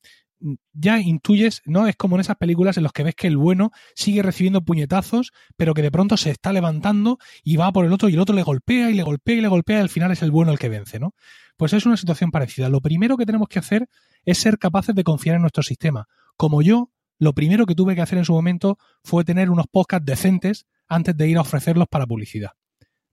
[0.72, 1.86] ya intuyes, ¿no?
[1.86, 5.32] Es como en esas películas en las que ves que el bueno sigue recibiendo puñetazos,
[5.56, 8.34] pero que de pronto se está levantando y va por el otro y el otro
[8.34, 10.58] le golpea y le golpea y le golpea y al final es el bueno el
[10.58, 11.14] que vence, ¿no?
[11.56, 12.68] Pues es una situación parecida.
[12.68, 13.88] Lo primero que tenemos que hacer
[14.24, 16.06] es ser capaces de confiar en nuestro sistema.
[16.36, 20.06] Como yo, lo primero que tuve que hacer en su momento fue tener unos podcasts
[20.06, 22.52] decentes antes de ir a ofrecerlos para publicidad.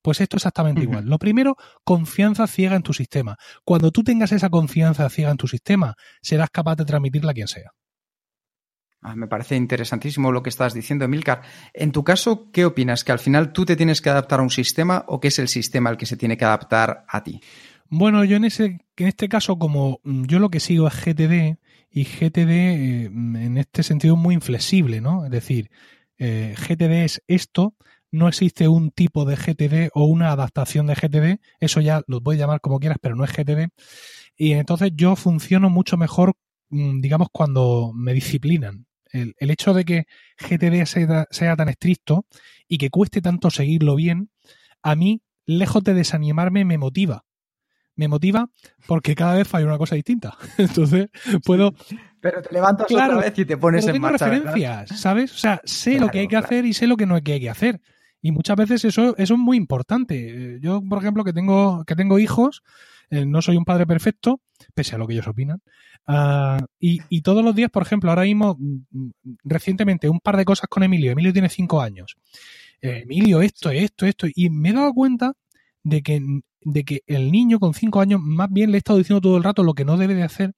[0.05, 1.05] Pues esto es exactamente igual.
[1.05, 3.37] Lo primero, confianza ciega en tu sistema.
[3.63, 7.47] Cuando tú tengas esa confianza ciega en tu sistema, serás capaz de transmitirla a quien
[7.47, 7.71] sea.
[9.01, 11.41] Ah, me parece interesantísimo lo que estás diciendo, Emilcar.
[11.73, 13.03] En tu caso, ¿qué opinas?
[13.03, 15.47] ¿Que al final tú te tienes que adaptar a un sistema o que es el
[15.47, 17.41] sistema el que se tiene que adaptar a ti?
[17.89, 18.65] Bueno, yo en, ese,
[18.97, 21.57] en este caso, como mm, yo lo que sigo es GTD,
[21.89, 25.25] y GTD eh, en este sentido es muy inflexible, ¿no?
[25.25, 25.71] Es decir,
[26.19, 27.73] eh, GTD es esto,
[28.15, 32.39] no existe un tipo de GTD o una adaptación de GTD, eso ya lo puedes
[32.39, 33.69] llamar como quieras, pero no es GTD.
[34.37, 36.33] Y entonces yo funciono mucho mejor,
[36.69, 38.85] mm, digamos, cuando me disciplinan.
[39.11, 40.07] El, hecho de que
[40.37, 42.25] GTD sea, sea, tan estricto
[42.67, 44.29] y que cueste tanto seguirlo bien,
[44.81, 47.23] a mí, lejos de desanimarme, me motiva.
[47.95, 48.49] Me motiva
[48.87, 50.37] porque cada vez falla una cosa distinta.
[50.57, 51.07] Entonces,
[51.45, 51.73] puedo.
[52.19, 54.27] Pero te levantas otra vez y te pones en marcha.
[54.27, 55.33] referencias, ¿sabes?
[55.33, 57.49] O sea, sé lo que hay que hacer y sé lo que no hay que
[57.49, 57.79] hacer.
[58.25, 60.57] Y muchas veces eso, eso es muy importante.
[60.59, 62.63] Yo, por ejemplo, que tengo, que tengo hijos,
[63.11, 64.41] eh, no soy un padre perfecto,
[64.73, 65.61] pese a lo que ellos opinan.
[66.07, 69.11] Ah, y, todos los días, por ejemplo, ahora mismo, mm, mm,
[69.43, 71.11] recientemente, un par de cosas con Emilio.
[71.11, 72.15] Emilio tiene cinco años.
[72.81, 74.25] Eh, Emilio, esto, esto, esto.
[74.33, 75.33] Y me he dado cuenta
[75.83, 76.19] de que,
[76.61, 79.43] de que el niño con cinco años, más bien le he estado diciendo todo el
[79.43, 80.53] rato lo que no debe de hacer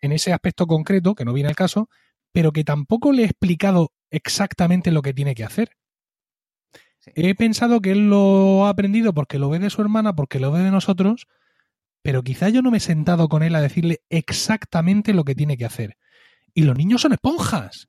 [0.00, 1.88] en ese aspecto concreto, que no viene al caso,
[2.32, 5.76] pero que tampoco le he explicado exactamente lo que tiene que hacer.
[7.06, 10.52] He pensado que él lo ha aprendido porque lo ve de su hermana, porque lo
[10.52, 11.26] ve de nosotros,
[12.02, 15.56] pero quizá yo no me he sentado con él a decirle exactamente lo que tiene
[15.56, 15.96] que hacer.
[16.54, 17.88] Y los niños son esponjas.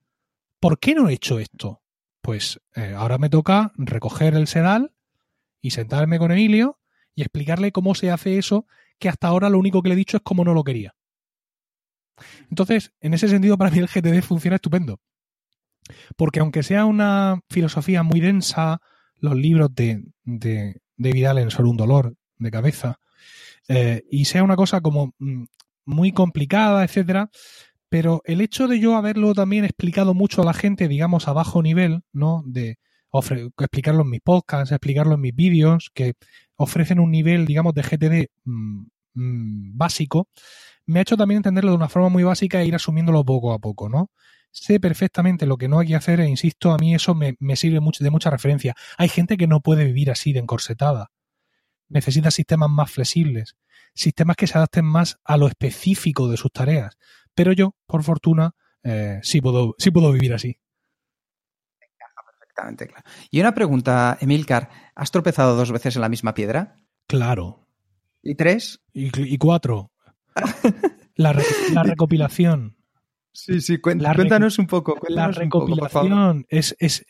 [0.60, 1.82] ¿Por qué no he hecho esto?
[2.22, 4.94] Pues eh, ahora me toca recoger el sedal
[5.62, 6.80] y sentarme con Emilio
[7.16, 8.66] y explicarle cómo se hace eso,
[8.98, 10.96] que hasta ahora lo único que le he dicho es cómo no lo quería.
[12.50, 15.00] Entonces, en ese sentido, para mí el GTD funciona estupendo.
[16.16, 18.82] Porque aunque sea una filosofía muy densa,
[19.24, 23.00] los libros de, de David Allen sobre un dolor de cabeza
[23.70, 25.46] eh, y sea una cosa como mm,
[25.86, 27.30] muy complicada, etcétera.
[27.88, 31.64] Pero el hecho de yo haberlo también explicado mucho a la gente, digamos, a bajo
[31.64, 32.44] nivel, ¿no?
[32.46, 32.78] De
[33.60, 36.16] explicarlo en mis podcasts, explicarlo en mis vídeos, que
[36.58, 40.28] ofrecen un nivel, digamos, de GTD mm, mm, básico,
[40.86, 43.60] me ha hecho también entenderlo de una forma muy básica e ir asumiéndolo poco a
[43.60, 44.10] poco, ¿no?
[44.54, 47.80] Sé perfectamente lo que no hay que hacer e insisto, a mí eso me, sirve
[47.80, 48.76] mucho, de mucha referencia.
[48.98, 51.12] Hay gente que no puede vivir así de encorsetada.
[51.90, 53.58] Necesita sistemas más flexibles,
[53.94, 56.98] sistemas que se adapten más a lo específico de sus tareas.
[57.36, 60.60] Pero yo, por fortuna, eh, sí, puedo, sí puedo vivir así.
[62.40, 63.04] Perfectamente, claro.
[63.32, 66.80] Y una pregunta, Emilcar, ¿has tropezado dos veces en la misma piedra?
[67.08, 67.68] Claro.
[68.22, 68.82] ¿Y tres?
[68.94, 69.92] Y, cuatro.
[71.16, 71.36] la,
[71.74, 72.78] la recopilación.
[73.34, 74.96] Sí, sí, cuéntanos un poco.
[75.10, 77.06] la recopilación es, es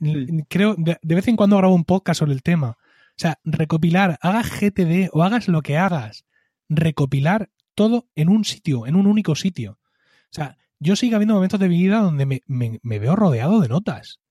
[0.49, 2.77] creo, de, vez en cuando grabo un podcast sobre el tema.
[2.79, 6.25] O sea, recopilar, hagas GTD o hagas lo que hagas,
[6.69, 9.79] recopilar todo en un sitio, en un único sitio.
[9.81, 13.67] O sea, yo sigo habiendo momentos de mi vida donde me, me veo rodeado de
[13.67, 14.21] notas.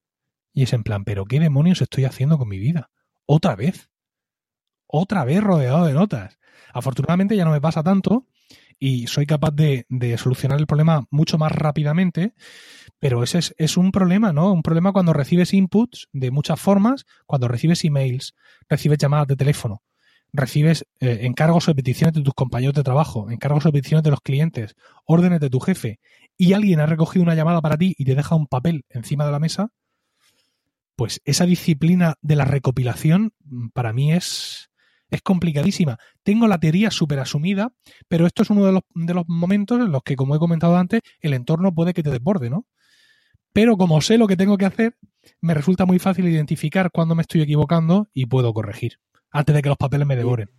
[0.54, 2.90] Y es en plan, ¿pero qué demonios estoy haciendo con mi vida?
[3.26, 3.90] Otra vez.
[4.86, 6.38] otra vez rodeado de notas.
[6.72, 8.26] Afortunadamente ya no me pasa tanto
[8.78, 9.86] y soy capaz de,
[10.18, 12.34] solucionar el problema mucho más rápidamente,
[12.98, 14.52] pero ese es, un problema, ¿no?
[14.52, 18.34] Un problema cuando recibes inputs de muchas formas, cuando recibes emails,
[18.68, 19.82] recibes llamadas de teléfono,
[20.32, 24.20] recibes eh, encargos o peticiones de tus compañeros de trabajo, encargos o peticiones de los
[24.20, 26.00] clientes, órdenes de tu jefe,
[26.36, 29.32] y alguien ha recogido una llamada para ti y te deja un papel encima de
[29.32, 29.70] la mesa,
[30.96, 34.70] pues esa disciplina de la recopilación mm, para mí es,
[35.12, 35.98] es complicadísima.
[36.24, 37.72] Tengo la teoría súper asumida,
[38.08, 40.76] pero esto es uno de los, de los momentos en los que, como he comentado
[40.76, 42.66] antes, el entorno puede que te desborde, ¿no?
[43.52, 44.96] Pero como sé lo que tengo que hacer,
[45.42, 48.98] me resulta muy fácil identificar cuando me estoy equivocando y puedo corregir
[49.30, 50.50] antes de que los papeles me devoren.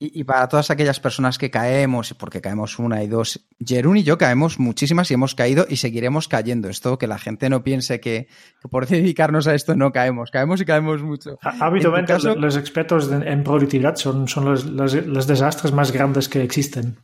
[0.00, 4.18] Y, para todas aquellas personas que caemos, porque caemos una y dos, Jerún y yo
[4.18, 6.68] caemos muchísimas y hemos caído y seguiremos cayendo.
[6.68, 8.26] Esto que la gente no piense que,
[8.70, 10.30] por dedicarnos a esto no caemos.
[10.32, 11.38] Caemos y caemos mucho.
[11.40, 16.98] Habitualmente los expertos en productividad son, son los, los, desastres más grandes que existen.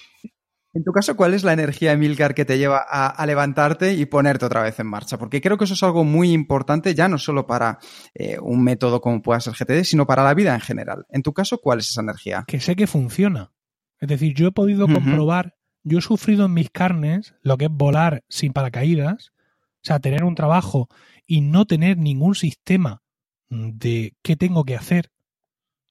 [0.78, 4.44] En tu caso, ¿cuál es la energía, Emilcar, que te lleva a, levantarte y ponerte
[4.44, 5.18] otra vez en marcha?
[5.18, 7.80] Porque creo que eso es algo muy importante, ya no solo para
[8.14, 11.04] eh, un método como pueda ser GTD, sino para la vida en general.
[11.08, 12.44] En tu caso, ¿cuál es esa energía?
[12.46, 13.50] Que sé que funciona.
[13.98, 17.72] Es decir, yo he podido comprobar, yo he sufrido en mis carnes lo que es
[17.72, 20.86] volar sin paracaídas, o sea, tener un trabajo
[21.26, 23.02] y no tener ningún sistema
[23.48, 25.10] de qué tengo que hacer,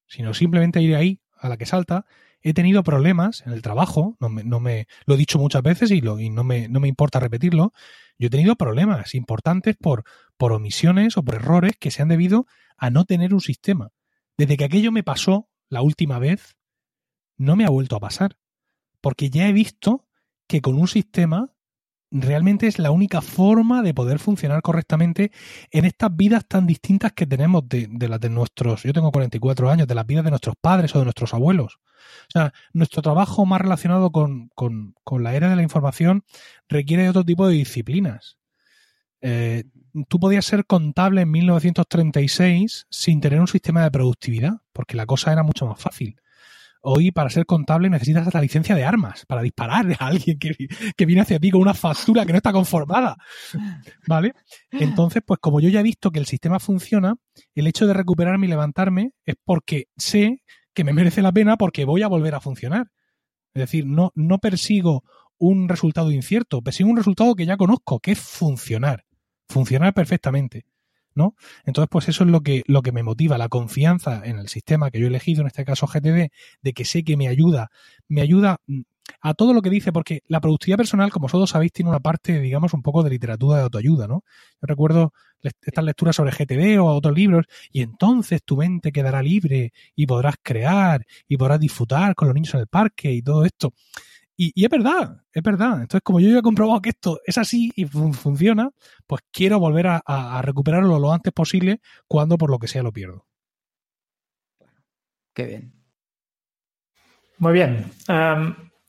[0.05, 2.05] sino simplemente ir ahí a la que salta
[2.41, 6.19] he tenido problemas en el trabajo, no me, lo he dicho muchas veces y, lo,
[6.19, 7.73] y no, me, no me importa repetirlo,
[8.19, 10.03] yo he tenido problemas importantes por,
[10.37, 13.91] por omisiones o por errores que se han debido a no tener un sistema.
[14.37, 16.55] Desde que aquello me pasó la última vez,
[17.37, 18.37] no me ha vuelto a pasar.
[19.01, 20.07] Porque ya he visto
[20.47, 21.53] que con un sistema
[22.09, 25.31] realmente es la única forma de poder funcionar correctamente
[25.71, 29.69] en estas vidas tan distintas que tenemos de, de las de nuestros, yo tengo 44
[29.69, 31.79] años, de las vidas de nuestros padres o de nuestros abuelos.
[32.27, 34.51] O sea, nuestro trabajo más relacionado con,
[35.19, 36.23] la era de la información
[36.67, 38.37] requiere de otro tipo de disciplinas.
[39.21, 39.63] Eh,
[40.07, 45.31] tú podías ser contable en 1936 sin tener un sistema de productividad, porque la cosa
[45.31, 46.17] era mucho más fácil.
[46.81, 50.55] Hoy, para ser contable, necesitas la licencia de armas para disparar a alguien que,
[50.95, 53.17] que, viene hacia ti con una factura que no está conformada.
[54.07, 54.33] ¿Vale?
[54.71, 57.15] Entonces, pues como yo ya he visto que el sistema funciona,
[57.55, 60.43] el hecho de recuperarme y levantarme es porque sé
[60.77, 62.91] que me merece la pena porque voy a volver a funcionar.
[63.55, 65.03] Es decir, no, no persigo
[65.39, 69.03] un resultado incierto, persigo un resultado que ya conozco, que es funcionar,
[69.47, 70.67] funcionar perfectamente.
[71.15, 71.33] ¿no?
[71.65, 74.91] Entonces, pues eso es lo que, lo que me motiva, la confianza en el sistema
[74.91, 76.29] que yo he elegido, en este caso GTD,
[76.61, 77.71] de que sé que me ayuda,
[78.07, 78.81] me ayuda mm,
[79.21, 82.39] a todo lo que dice, porque la productividad personal, como todos sabéis, tiene una parte,
[82.39, 84.23] digamos, un poco de literatura de autoayuda, ¿no?
[84.61, 89.73] Yo recuerdo estas lecturas sobre GTD o otros libros, y entonces tu mente quedará libre
[89.95, 93.73] y podrás crear y podrás disfrutar con los niños en el parque y todo esto.
[94.39, 95.81] Y, es verdad, es verdad.
[95.81, 98.69] Entonces, como yo ya he comprobado que esto es así y funciona,
[99.07, 103.25] pues quiero volver a, recuperarlo lo antes posible cuando por lo que sea lo pierdo.
[105.33, 105.73] Qué bien.
[107.39, 107.91] Muy bien.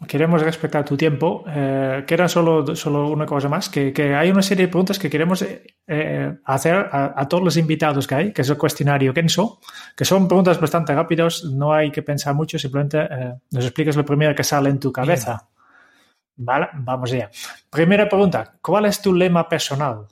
[0.07, 1.45] Queremos respetar tu tiempo.
[1.49, 5.43] Eh, queda solo, solo una cosa más, que, hay una serie de preguntas que queremos
[5.43, 9.61] eh, eh, hacer a, todos los invitados que hay, que es el cuestionario Kenso,
[9.97, 12.99] que son preguntas bastante rápidas, no hay que pensar mucho, simplemente
[13.51, 15.49] nos explicas lo primero que sale en tu cabeza.
[16.37, 17.31] Vale, vamos allá.
[17.69, 20.07] Primera pregunta, ¿cuál es tu lema personal?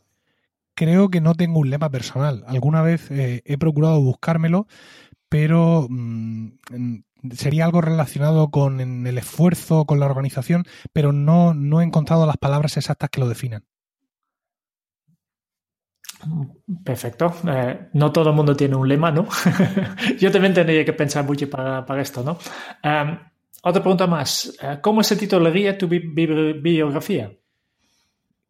[0.74, 2.44] Creo que no tengo un lema personal.
[2.48, 4.66] Alguna vez he procurado buscármelo,
[5.28, 6.48] pero mm,
[7.34, 12.36] sería algo relacionado con el esfuerzo, con la organización, pero no, no he encontrado las
[12.36, 13.64] palabras exactas que lo definan.
[16.84, 17.34] Perfecto.
[17.46, 19.28] Eh, no todo el mundo tiene un lema, ¿no?
[20.18, 22.38] Yo también tendría que pensar mucho para, esto, ¿no?
[22.82, 23.18] Em,
[23.62, 24.56] otra pregunta más.
[24.60, 27.30] Eh, ¿Cómo se titularía tu biografía?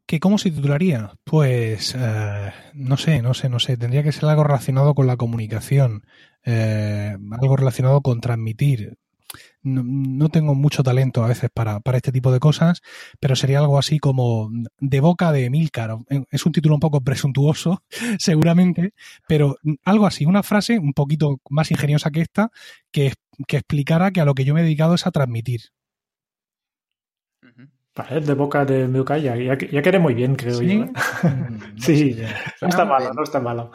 [0.06, 1.14] ¿Que ¿Cómo se titularía?
[1.24, 3.76] Pues eh, no sé, no sé, no sé.
[3.76, 6.06] Tendría que ser algo relacionado con la comunicación,
[6.44, 8.98] eh, algo relacionado con transmitir.
[9.62, 12.82] No, tengo mucho talento a veces para, para, este tipo de cosas,
[13.18, 14.48] pero sería algo así como
[14.78, 15.96] de boca de Milcar.
[16.30, 17.82] Es un título un poco presuntuoso,
[18.20, 18.94] seguramente,
[19.26, 22.50] pero algo así, una frase un poquito más ingeniosa que esta,
[22.92, 23.14] que,
[23.48, 25.62] que explicara que a lo que yo me he dedicado es a transmitir.
[27.96, 30.84] De boca de Milcar ya, ya, quedé muy bien, creo yo.
[30.84, 30.92] ¿eh?
[31.78, 32.14] sí,
[32.60, 33.70] no está malo, no está malo.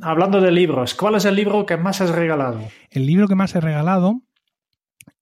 [0.00, 2.62] Hablando de libros, ¿cuál es el libro que más has regalado?
[2.90, 4.22] El libro que más he regalado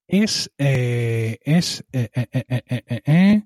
[0.06, 0.52] es.
[0.58, 3.42] Eh, es eh,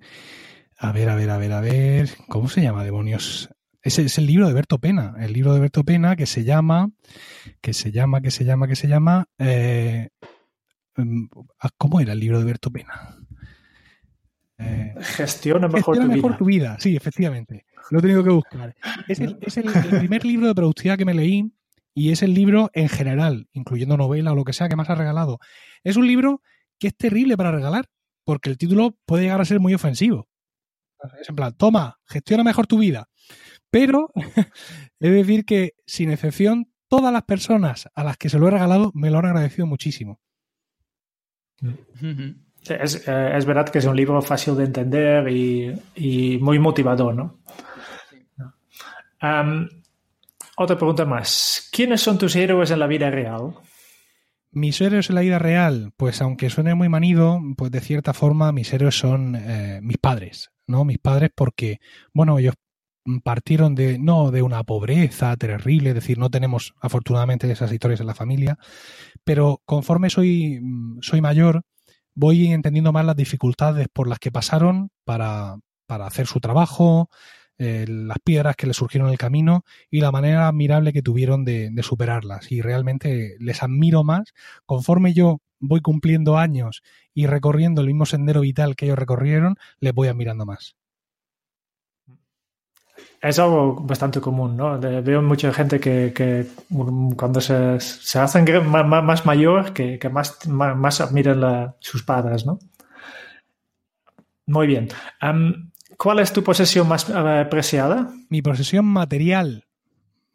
[0.76, 2.10] a ver, a ver, a ver, a ver.
[2.28, 3.48] ¿Cómo se llama, demonios?
[3.82, 6.90] ese es el libro de Berto Pena, el libro de Berto Pena que se llama,
[7.62, 11.24] que se llama, que se llama, que se llama, mm,
[11.78, 13.23] ¿cómo era el libro de Berto Pena?
[14.64, 16.38] Eh, gestiona mejor, gestiona tu, mejor vida.
[16.38, 16.76] tu vida.
[16.80, 17.66] Sí, efectivamente.
[17.90, 18.74] Lo he tenido que buscar.
[19.08, 21.52] Es, el, es el, el primer libro de productividad que me leí
[21.94, 24.94] y es el libro en general, incluyendo novela o lo que sea que más ha
[24.94, 25.38] regalado.
[25.82, 26.42] Es un libro
[26.78, 27.88] que es terrible para regalar
[28.24, 30.28] porque el título puede llegar a ser muy ofensivo.
[31.20, 33.08] Es en plan, toma, gestiona mejor tu vida.
[33.70, 34.10] Pero
[35.00, 38.50] he de decir que, sin excepción, todas las personas a las que se lo he
[38.50, 40.20] regalado me lo han agradecido muchísimo.
[42.68, 47.38] Es verdad que es un libro fácil de entender y, y muy motivador, ¿no?
[49.22, 49.68] Um,
[50.56, 51.68] otra pregunta más.
[51.72, 53.54] ¿Quiénes son tus héroes en la vida real?
[54.52, 58.52] Mis héroes en la vida real, pues aunque suene muy manido, pues de cierta forma
[58.52, 60.84] mis héroes son eh, mis padres, ¿no?
[60.84, 61.80] Mis padres porque,
[62.12, 62.54] bueno, ellos
[63.24, 68.06] partieron de, no de una pobreza terrible, es decir, no tenemos afortunadamente esas historias en
[68.06, 68.58] la familia,
[69.24, 70.60] pero conforme soy,
[71.00, 71.62] soy mayor,
[72.14, 75.56] voy entendiendo más las dificultades por las que pasaron para,
[75.86, 77.10] para hacer su trabajo,
[77.58, 81.44] eh, las piedras que les surgieron en el camino y la manera admirable que tuvieron
[81.44, 82.50] de, de, superarlas.
[82.50, 84.32] Y realmente les admiro más
[84.66, 86.82] conforme yo voy cumpliendo años
[87.14, 90.76] y recorriendo el mismo sendero vital que ellos recorrieron, les voy admirando más.
[93.24, 94.78] Es algo bastante común, ¿no?
[94.78, 96.46] De, veo mucha gente que, que
[97.16, 102.02] cuando se, se, hacen más, más mayor, que, que más, más, más, admiran la, sus
[102.02, 102.58] padres, ¿no?
[104.46, 104.88] Muy bien.
[105.22, 108.10] Um, ¿Cuál es tu posesión más uh, preciada?
[108.28, 109.64] Mi posesión material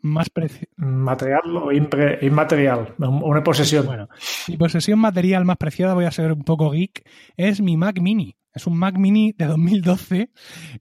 [0.01, 0.67] más preciada.
[0.77, 3.85] Material o inmaterial, una posesión.
[3.85, 4.09] Bueno,
[4.47, 7.03] mi posesión material más preciada, voy a ser un poco geek,
[7.35, 8.35] es mi Mac Mini.
[8.53, 10.31] Es un Mac Mini de 2012,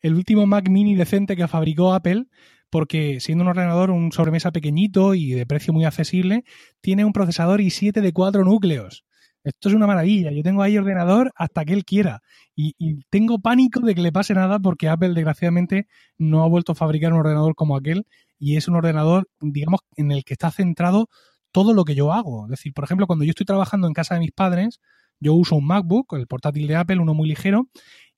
[0.03, 2.27] el último Mac Mini decente que fabricó Apple,
[2.71, 6.45] porque siendo un ordenador, un sobremesa pequeñito y de precio muy accesible,
[6.81, 9.05] tiene un procesador i7 de 4 núcleos.
[9.45, 10.31] Esto es una maravilla.
[10.33, 12.21] Yo tengo ahí ordenador hasta que él quiera.
[12.55, 15.87] Y, y, tengo pánico de que le pase nada porque Apple, desgraciadamente,
[16.19, 18.07] no ha vuelto a fabricar un ordenador como aquel.
[18.39, 21.09] Y es un ordenador, digamos, en el que está centrado
[21.53, 22.45] todo lo que yo hago.
[22.47, 24.81] Es decir, por ejemplo, cuando yo estoy trabajando en casa de mis padres,
[25.21, 27.69] yo uso un MacBook, el portátil de Apple, uno muy ligero,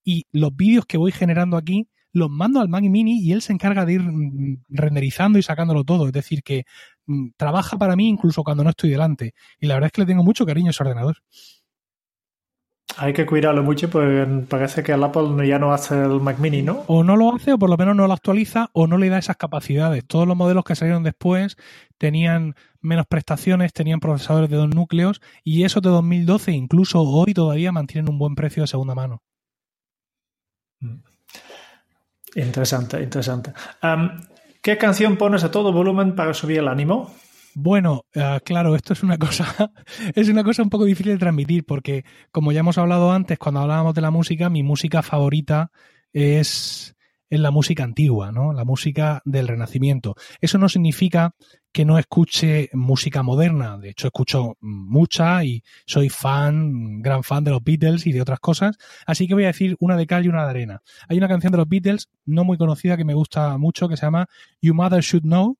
[0.04, 3.52] y los vídeos que voy generando aquí los mando al Mac Mini y él se
[3.52, 4.02] encarga de ir
[4.68, 6.06] renderizando y sacándolo todo.
[6.06, 6.64] Es decir, que
[7.36, 9.34] trabaja para mí incluso cuando no estoy delante.
[9.60, 11.18] Y la verdad es que le tengo mucho cariño a ese ordenador.
[12.96, 16.62] Hay que cuidarlo mucho porque parece que el Apple ya no hace el Mac Mini,
[16.62, 16.84] ¿no?
[16.86, 19.18] O no lo hace o por lo menos no lo actualiza o no le da
[19.18, 20.04] esas capacidades.
[20.06, 21.56] Todos los modelos que salieron después
[21.98, 27.72] tenían menos prestaciones, tenían procesadores de dos núcleos y esos de 2012 incluso hoy todavía
[27.72, 29.22] mantienen un buen precio de segunda mano.
[32.34, 33.52] Interesante, interesante.
[33.82, 34.20] Um,
[34.62, 37.14] ¿Qué canción pones a todo volumen para subir el ánimo?
[37.54, 39.72] Bueno, uh, claro, esto es una cosa,
[40.14, 43.60] es una cosa un poco difícil de transmitir porque, como ya hemos hablado antes, cuando
[43.60, 45.72] hablábamos de la música, mi música favorita
[46.12, 46.94] es,
[47.28, 48.52] es la música antigua, ¿no?
[48.52, 50.14] La música del Renacimiento.
[50.40, 51.34] Eso no significa
[51.72, 53.78] que no escuche música moderna.
[53.78, 58.40] De hecho, escucho mucha y soy fan, gran fan de los Beatles y de otras
[58.40, 58.76] cosas.
[59.06, 60.82] Así que voy a decir una de cal y una de arena.
[61.08, 64.06] Hay una canción de los Beatles no muy conocida que me gusta mucho que se
[64.06, 64.28] llama
[64.60, 65.56] You Mother Should Know.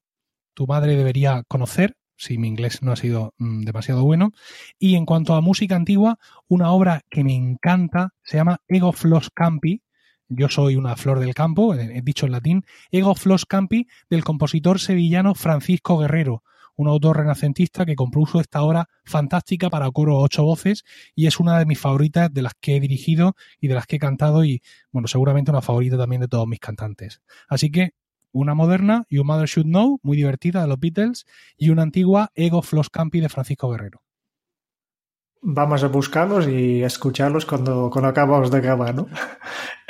[0.55, 1.97] Tu madre debería conocer.
[2.17, 4.33] Si mi inglés no ha sido mm, demasiado bueno.
[4.79, 9.31] Y en cuanto a música antigua, una obra que me encanta se llama Ego Flos
[9.35, 9.83] Campi,
[10.29, 14.79] yo soy una flor del campo, he dicho en latín, Ego Flos Campi, del compositor
[14.79, 16.45] sevillano Francisco Guerrero,
[16.77, 20.85] un autor renacentista que compuso esta obra fantástica para coro ocho voces
[21.15, 23.97] y es una de mis favoritas de las que he dirigido y de las que
[23.97, 27.21] he cantado y, bueno, seguramente una favorita también de todos mis cantantes.
[27.49, 27.91] Así que
[28.33, 31.27] una moderna, You Mother Should Know, muy divertida de los Beatles,
[31.57, 34.03] y una antigua, Ego Flos Campi de Francisco Guerrero.
[35.43, 39.07] Vamos a buscarlos y escucharlos cuando, cuando acabamos de grabar, ¿no?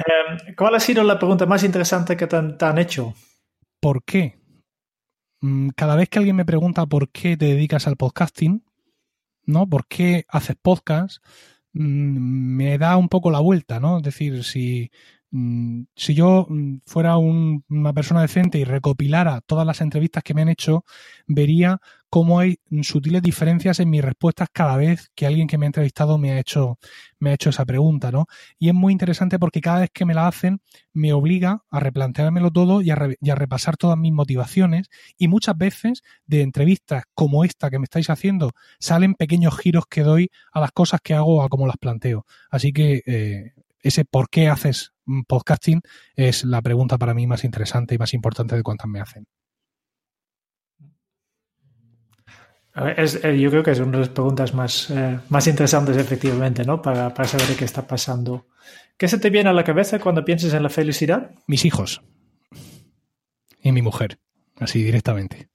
[0.01, 3.13] Eh, ¿Cuál ha sido la pregunta más interesante que te han, te han, hecho?
[3.81, 4.41] ¿Por qué?
[5.77, 8.65] Cada vez que alguien me pregunta por qué te dedicas al podcasting,
[9.45, 9.69] ¿no?
[9.69, 11.23] ¿Por qué haces podcast?
[11.75, 13.99] Me da un poco la vuelta, ¿no?
[13.99, 14.91] Es decir, si,
[15.33, 16.49] si yo
[16.87, 20.85] fuera un, una persona decente y recopilara todas las entrevistas que me han hecho,
[21.27, 25.69] vería cómo hay sutiles diferencias en mis respuestas cada vez que alguien que me ha
[25.69, 26.79] entrevistado me ha hecho,
[27.21, 28.27] me ha hecho esa pregunta, ¿no?
[28.59, 30.61] Y es muy interesante porque cada vez que me la hacen
[30.93, 35.29] me obliga a replanteármelo todo y a, re, y a repasar todas mis motivaciones y
[35.29, 38.51] muchas veces de entrevistas como esta que me estáis haciendo
[38.81, 42.27] salen pequeños giros que doy a las cosas que hago o a cómo las planteo.
[42.51, 43.53] Así que eh,
[43.83, 44.93] ese por qué haces
[45.27, 45.81] podcasting
[46.15, 49.27] es la pregunta para mí más interesante y más importante de cuantas me hacen.
[52.97, 56.65] Es, eh, yo creo que es una de las preguntas más, eh, más interesantes, efectivamente,
[56.65, 56.81] ¿no?
[56.81, 58.47] Para, para saber qué está pasando.
[58.97, 61.33] ¿Qué se te viene a la cabeza cuando piensas en la felicidad?
[61.47, 62.03] Mis hijos.
[63.63, 64.19] Y mi mujer.
[64.59, 65.49] Así directamente.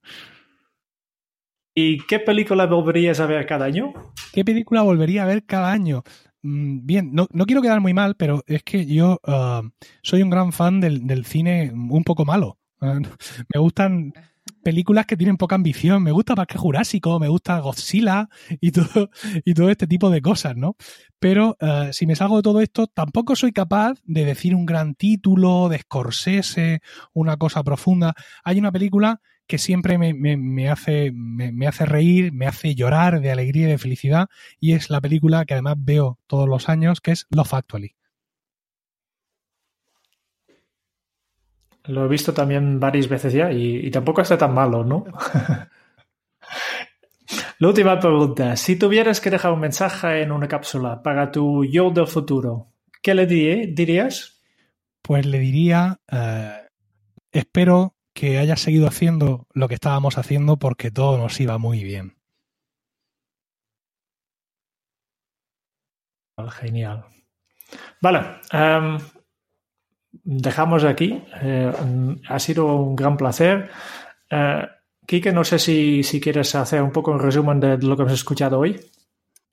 [1.73, 3.93] ¿Y qué película volverías a ver cada año?
[4.33, 6.03] ¿Qué película volvería a ver cada año?
[6.45, 9.67] Mm, bien, no, no quiero quedar muy mal, pero es que yo uh,
[10.03, 12.59] soy un gran fan del, del cine un poco malo.
[12.81, 14.13] me gustan
[14.63, 16.03] películas que tienen poca ambición.
[16.03, 18.29] Me gusta Parque Jurásico, me gusta Godzilla
[18.61, 19.09] y todo,
[19.43, 20.75] y todo este tipo de cosas, ¿no?
[21.17, 24.93] Pero uh, si me salgo de todo esto, tampoco soy capaz de decir un gran
[24.93, 26.81] título, de Scorsese,
[27.13, 28.13] una cosa profunda.
[28.43, 32.75] Hay una película que siempre me, me, me hace, me, me, hace reír, me hace
[32.75, 34.27] llorar de alegría y de felicidad,
[34.59, 37.95] y es la película que además veo todos los años, que es Love Actually.
[41.85, 45.05] Lo he visto también varias veces ya y, y tampoco está tan malo, ¿no?
[47.59, 48.55] La última pregunta.
[48.57, 53.13] Si tuvieras que dejar un mensaje en una cápsula para tu yo del futuro, ¿qué
[53.15, 54.41] le dirías?
[55.01, 56.67] Pues le diría, uh,
[57.31, 62.15] espero que hayas seguido haciendo lo que estábamos haciendo porque todo nos iba muy bien.
[66.49, 67.05] Genial.
[68.01, 68.19] Vale.
[68.53, 68.99] Um,
[70.23, 71.21] dejamos aquí.
[71.41, 71.71] Eh,
[72.27, 73.69] ha sido un gran placer.
[74.29, 74.67] Eh,
[75.05, 78.13] Quique, no sé si, si, quieres hacer un poco un resumen de lo que hemos
[78.13, 78.79] escuchado hoy.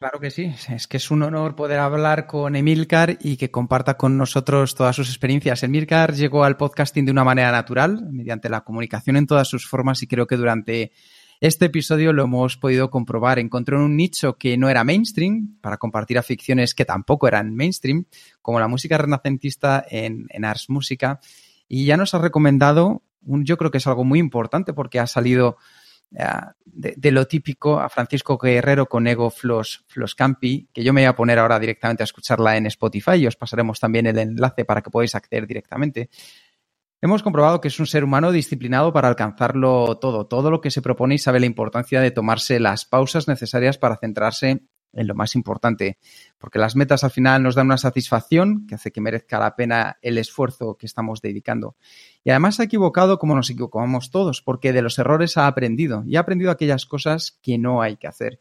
[0.03, 3.97] Claro que sí, es que es un honor poder hablar con Emilcar y que comparta
[3.97, 5.63] con nosotros todas sus experiencias.
[5.63, 10.03] Emilcar llegó al podcasting de una manera natural, mediante la comunicación en todas sus formas
[10.03, 10.91] y creo que durante
[11.41, 13.39] este episodio lo hemos podido comprobar.
[13.39, 18.07] Encontró un nicho que no era mainstream para compartir aficiones que tampoco eran mainstream,
[18.41, 21.21] como la música renacentista en, en Ars Música.
[21.69, 25.07] Y ya nos ha recomendado, un, yo creo que es algo muy importante porque ha
[25.07, 25.59] salido
[26.65, 29.85] de, lo típico a Francisco Guerrero con Ego Flos,
[30.73, 33.81] que yo me voy a poner ahora directamente a escucharla en Spotify y os pasaremos
[33.81, 36.11] también el enlace para que podáis acceder directamente.
[37.01, 40.83] Hemos comprobado que es un ser humano disciplinado para alcanzarlo todo, todo lo que se
[40.83, 45.35] propone y sabe la importancia de tomarse las pausas necesarias para centrarse en lo más
[45.35, 45.99] importante,
[46.39, 49.99] porque las metas al final nos dan una satisfacción que hace que merezca la pena
[50.03, 51.77] el esfuerzo que estamos dedicando.
[52.25, 56.17] Y además ha equivocado como nos equivocamos todos, porque de los errores ha aprendido y
[56.17, 58.41] ha aprendido aquellas cosas que no hay que hacer.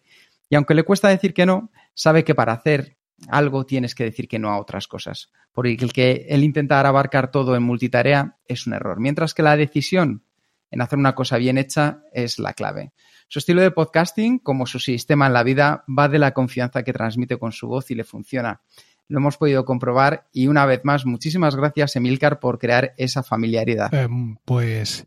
[0.50, 2.98] Y aunque le cuesta decir que no, sabe que para hacer
[3.30, 5.32] algo tienes que decir que no a otras cosas.
[5.54, 9.56] Porque el que el intentar abarcar todo en multitarea es un error, mientras que la
[9.56, 10.24] decisión
[10.70, 12.94] en hacer una cosa bien hecha es la clave.
[13.32, 16.92] Su estilo de podcasting, como su sistema en la vida, va de la confianza que
[16.92, 18.62] transmite con su voz y le funciona.
[19.08, 23.90] Lo hemos podido comprobar y una vez más, muchísimas gracias Emilcar por crear esa familiaridad.
[23.94, 24.10] Eh,
[24.44, 25.06] pues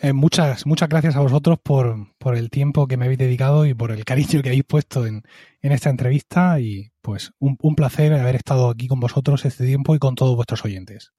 [0.00, 3.74] eh, muchas, muchas gracias a vosotros por, por, el tiempo que me habéis dedicado y
[3.74, 5.24] por el cariño que habéis puesto en,
[5.60, 9.98] en esta entrevista y pues un, placer haber estado aquí con vosotros este tiempo y
[9.98, 11.10] con todos vuestros oyentes.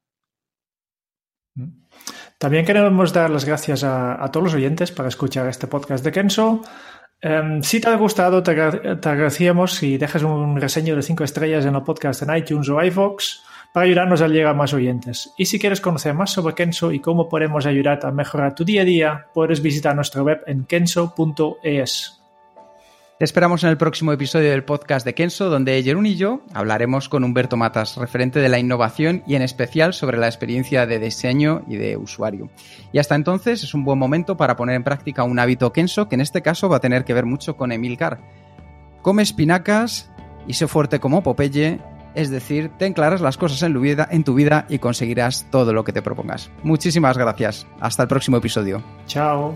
[2.37, 6.61] También queremos dar las gracias a, todos los oyentes para escuchar este podcast de Kenso.
[7.23, 11.65] Um, si te ha gustado, te, te, agradecíamos si dejas un reseño de 5 estrellas
[11.65, 13.39] en el podcast en iTunes o iVoox
[13.73, 15.31] para ayudarnos a llegar a más oyentes.
[15.37, 18.81] Y si quieres conocer más sobre Kenso y cómo podemos ayudarte a mejorar tu día
[18.81, 22.16] a día, puedes visitar nuestra web en kenso.es.
[23.19, 27.09] Te esperamos en el próximo episodio del podcast de Kenso, donde Jerún y yo hablaremos
[27.09, 31.63] con Humberto Matas, referente de la innovación y en especial sobre la experiencia de diseño
[31.67, 32.51] y de usuario.
[32.91, 36.13] Y hasta entonces es un buen momento para poner en práctica un hábito Kenso, que
[36.13, 38.19] en este caso va a tener que ver mucho con Emilcar.
[39.01, 40.11] Come espinacas
[40.45, 41.79] y sé fuerte como Popeye,
[42.13, 45.83] es decir, ten claras las cosas en vida, en tu vida y conseguirás todo lo
[45.83, 46.51] que te propongas.
[46.61, 47.65] Muchísimas gracias.
[47.79, 48.83] Hasta el próximo episodio.
[49.07, 49.55] Chao.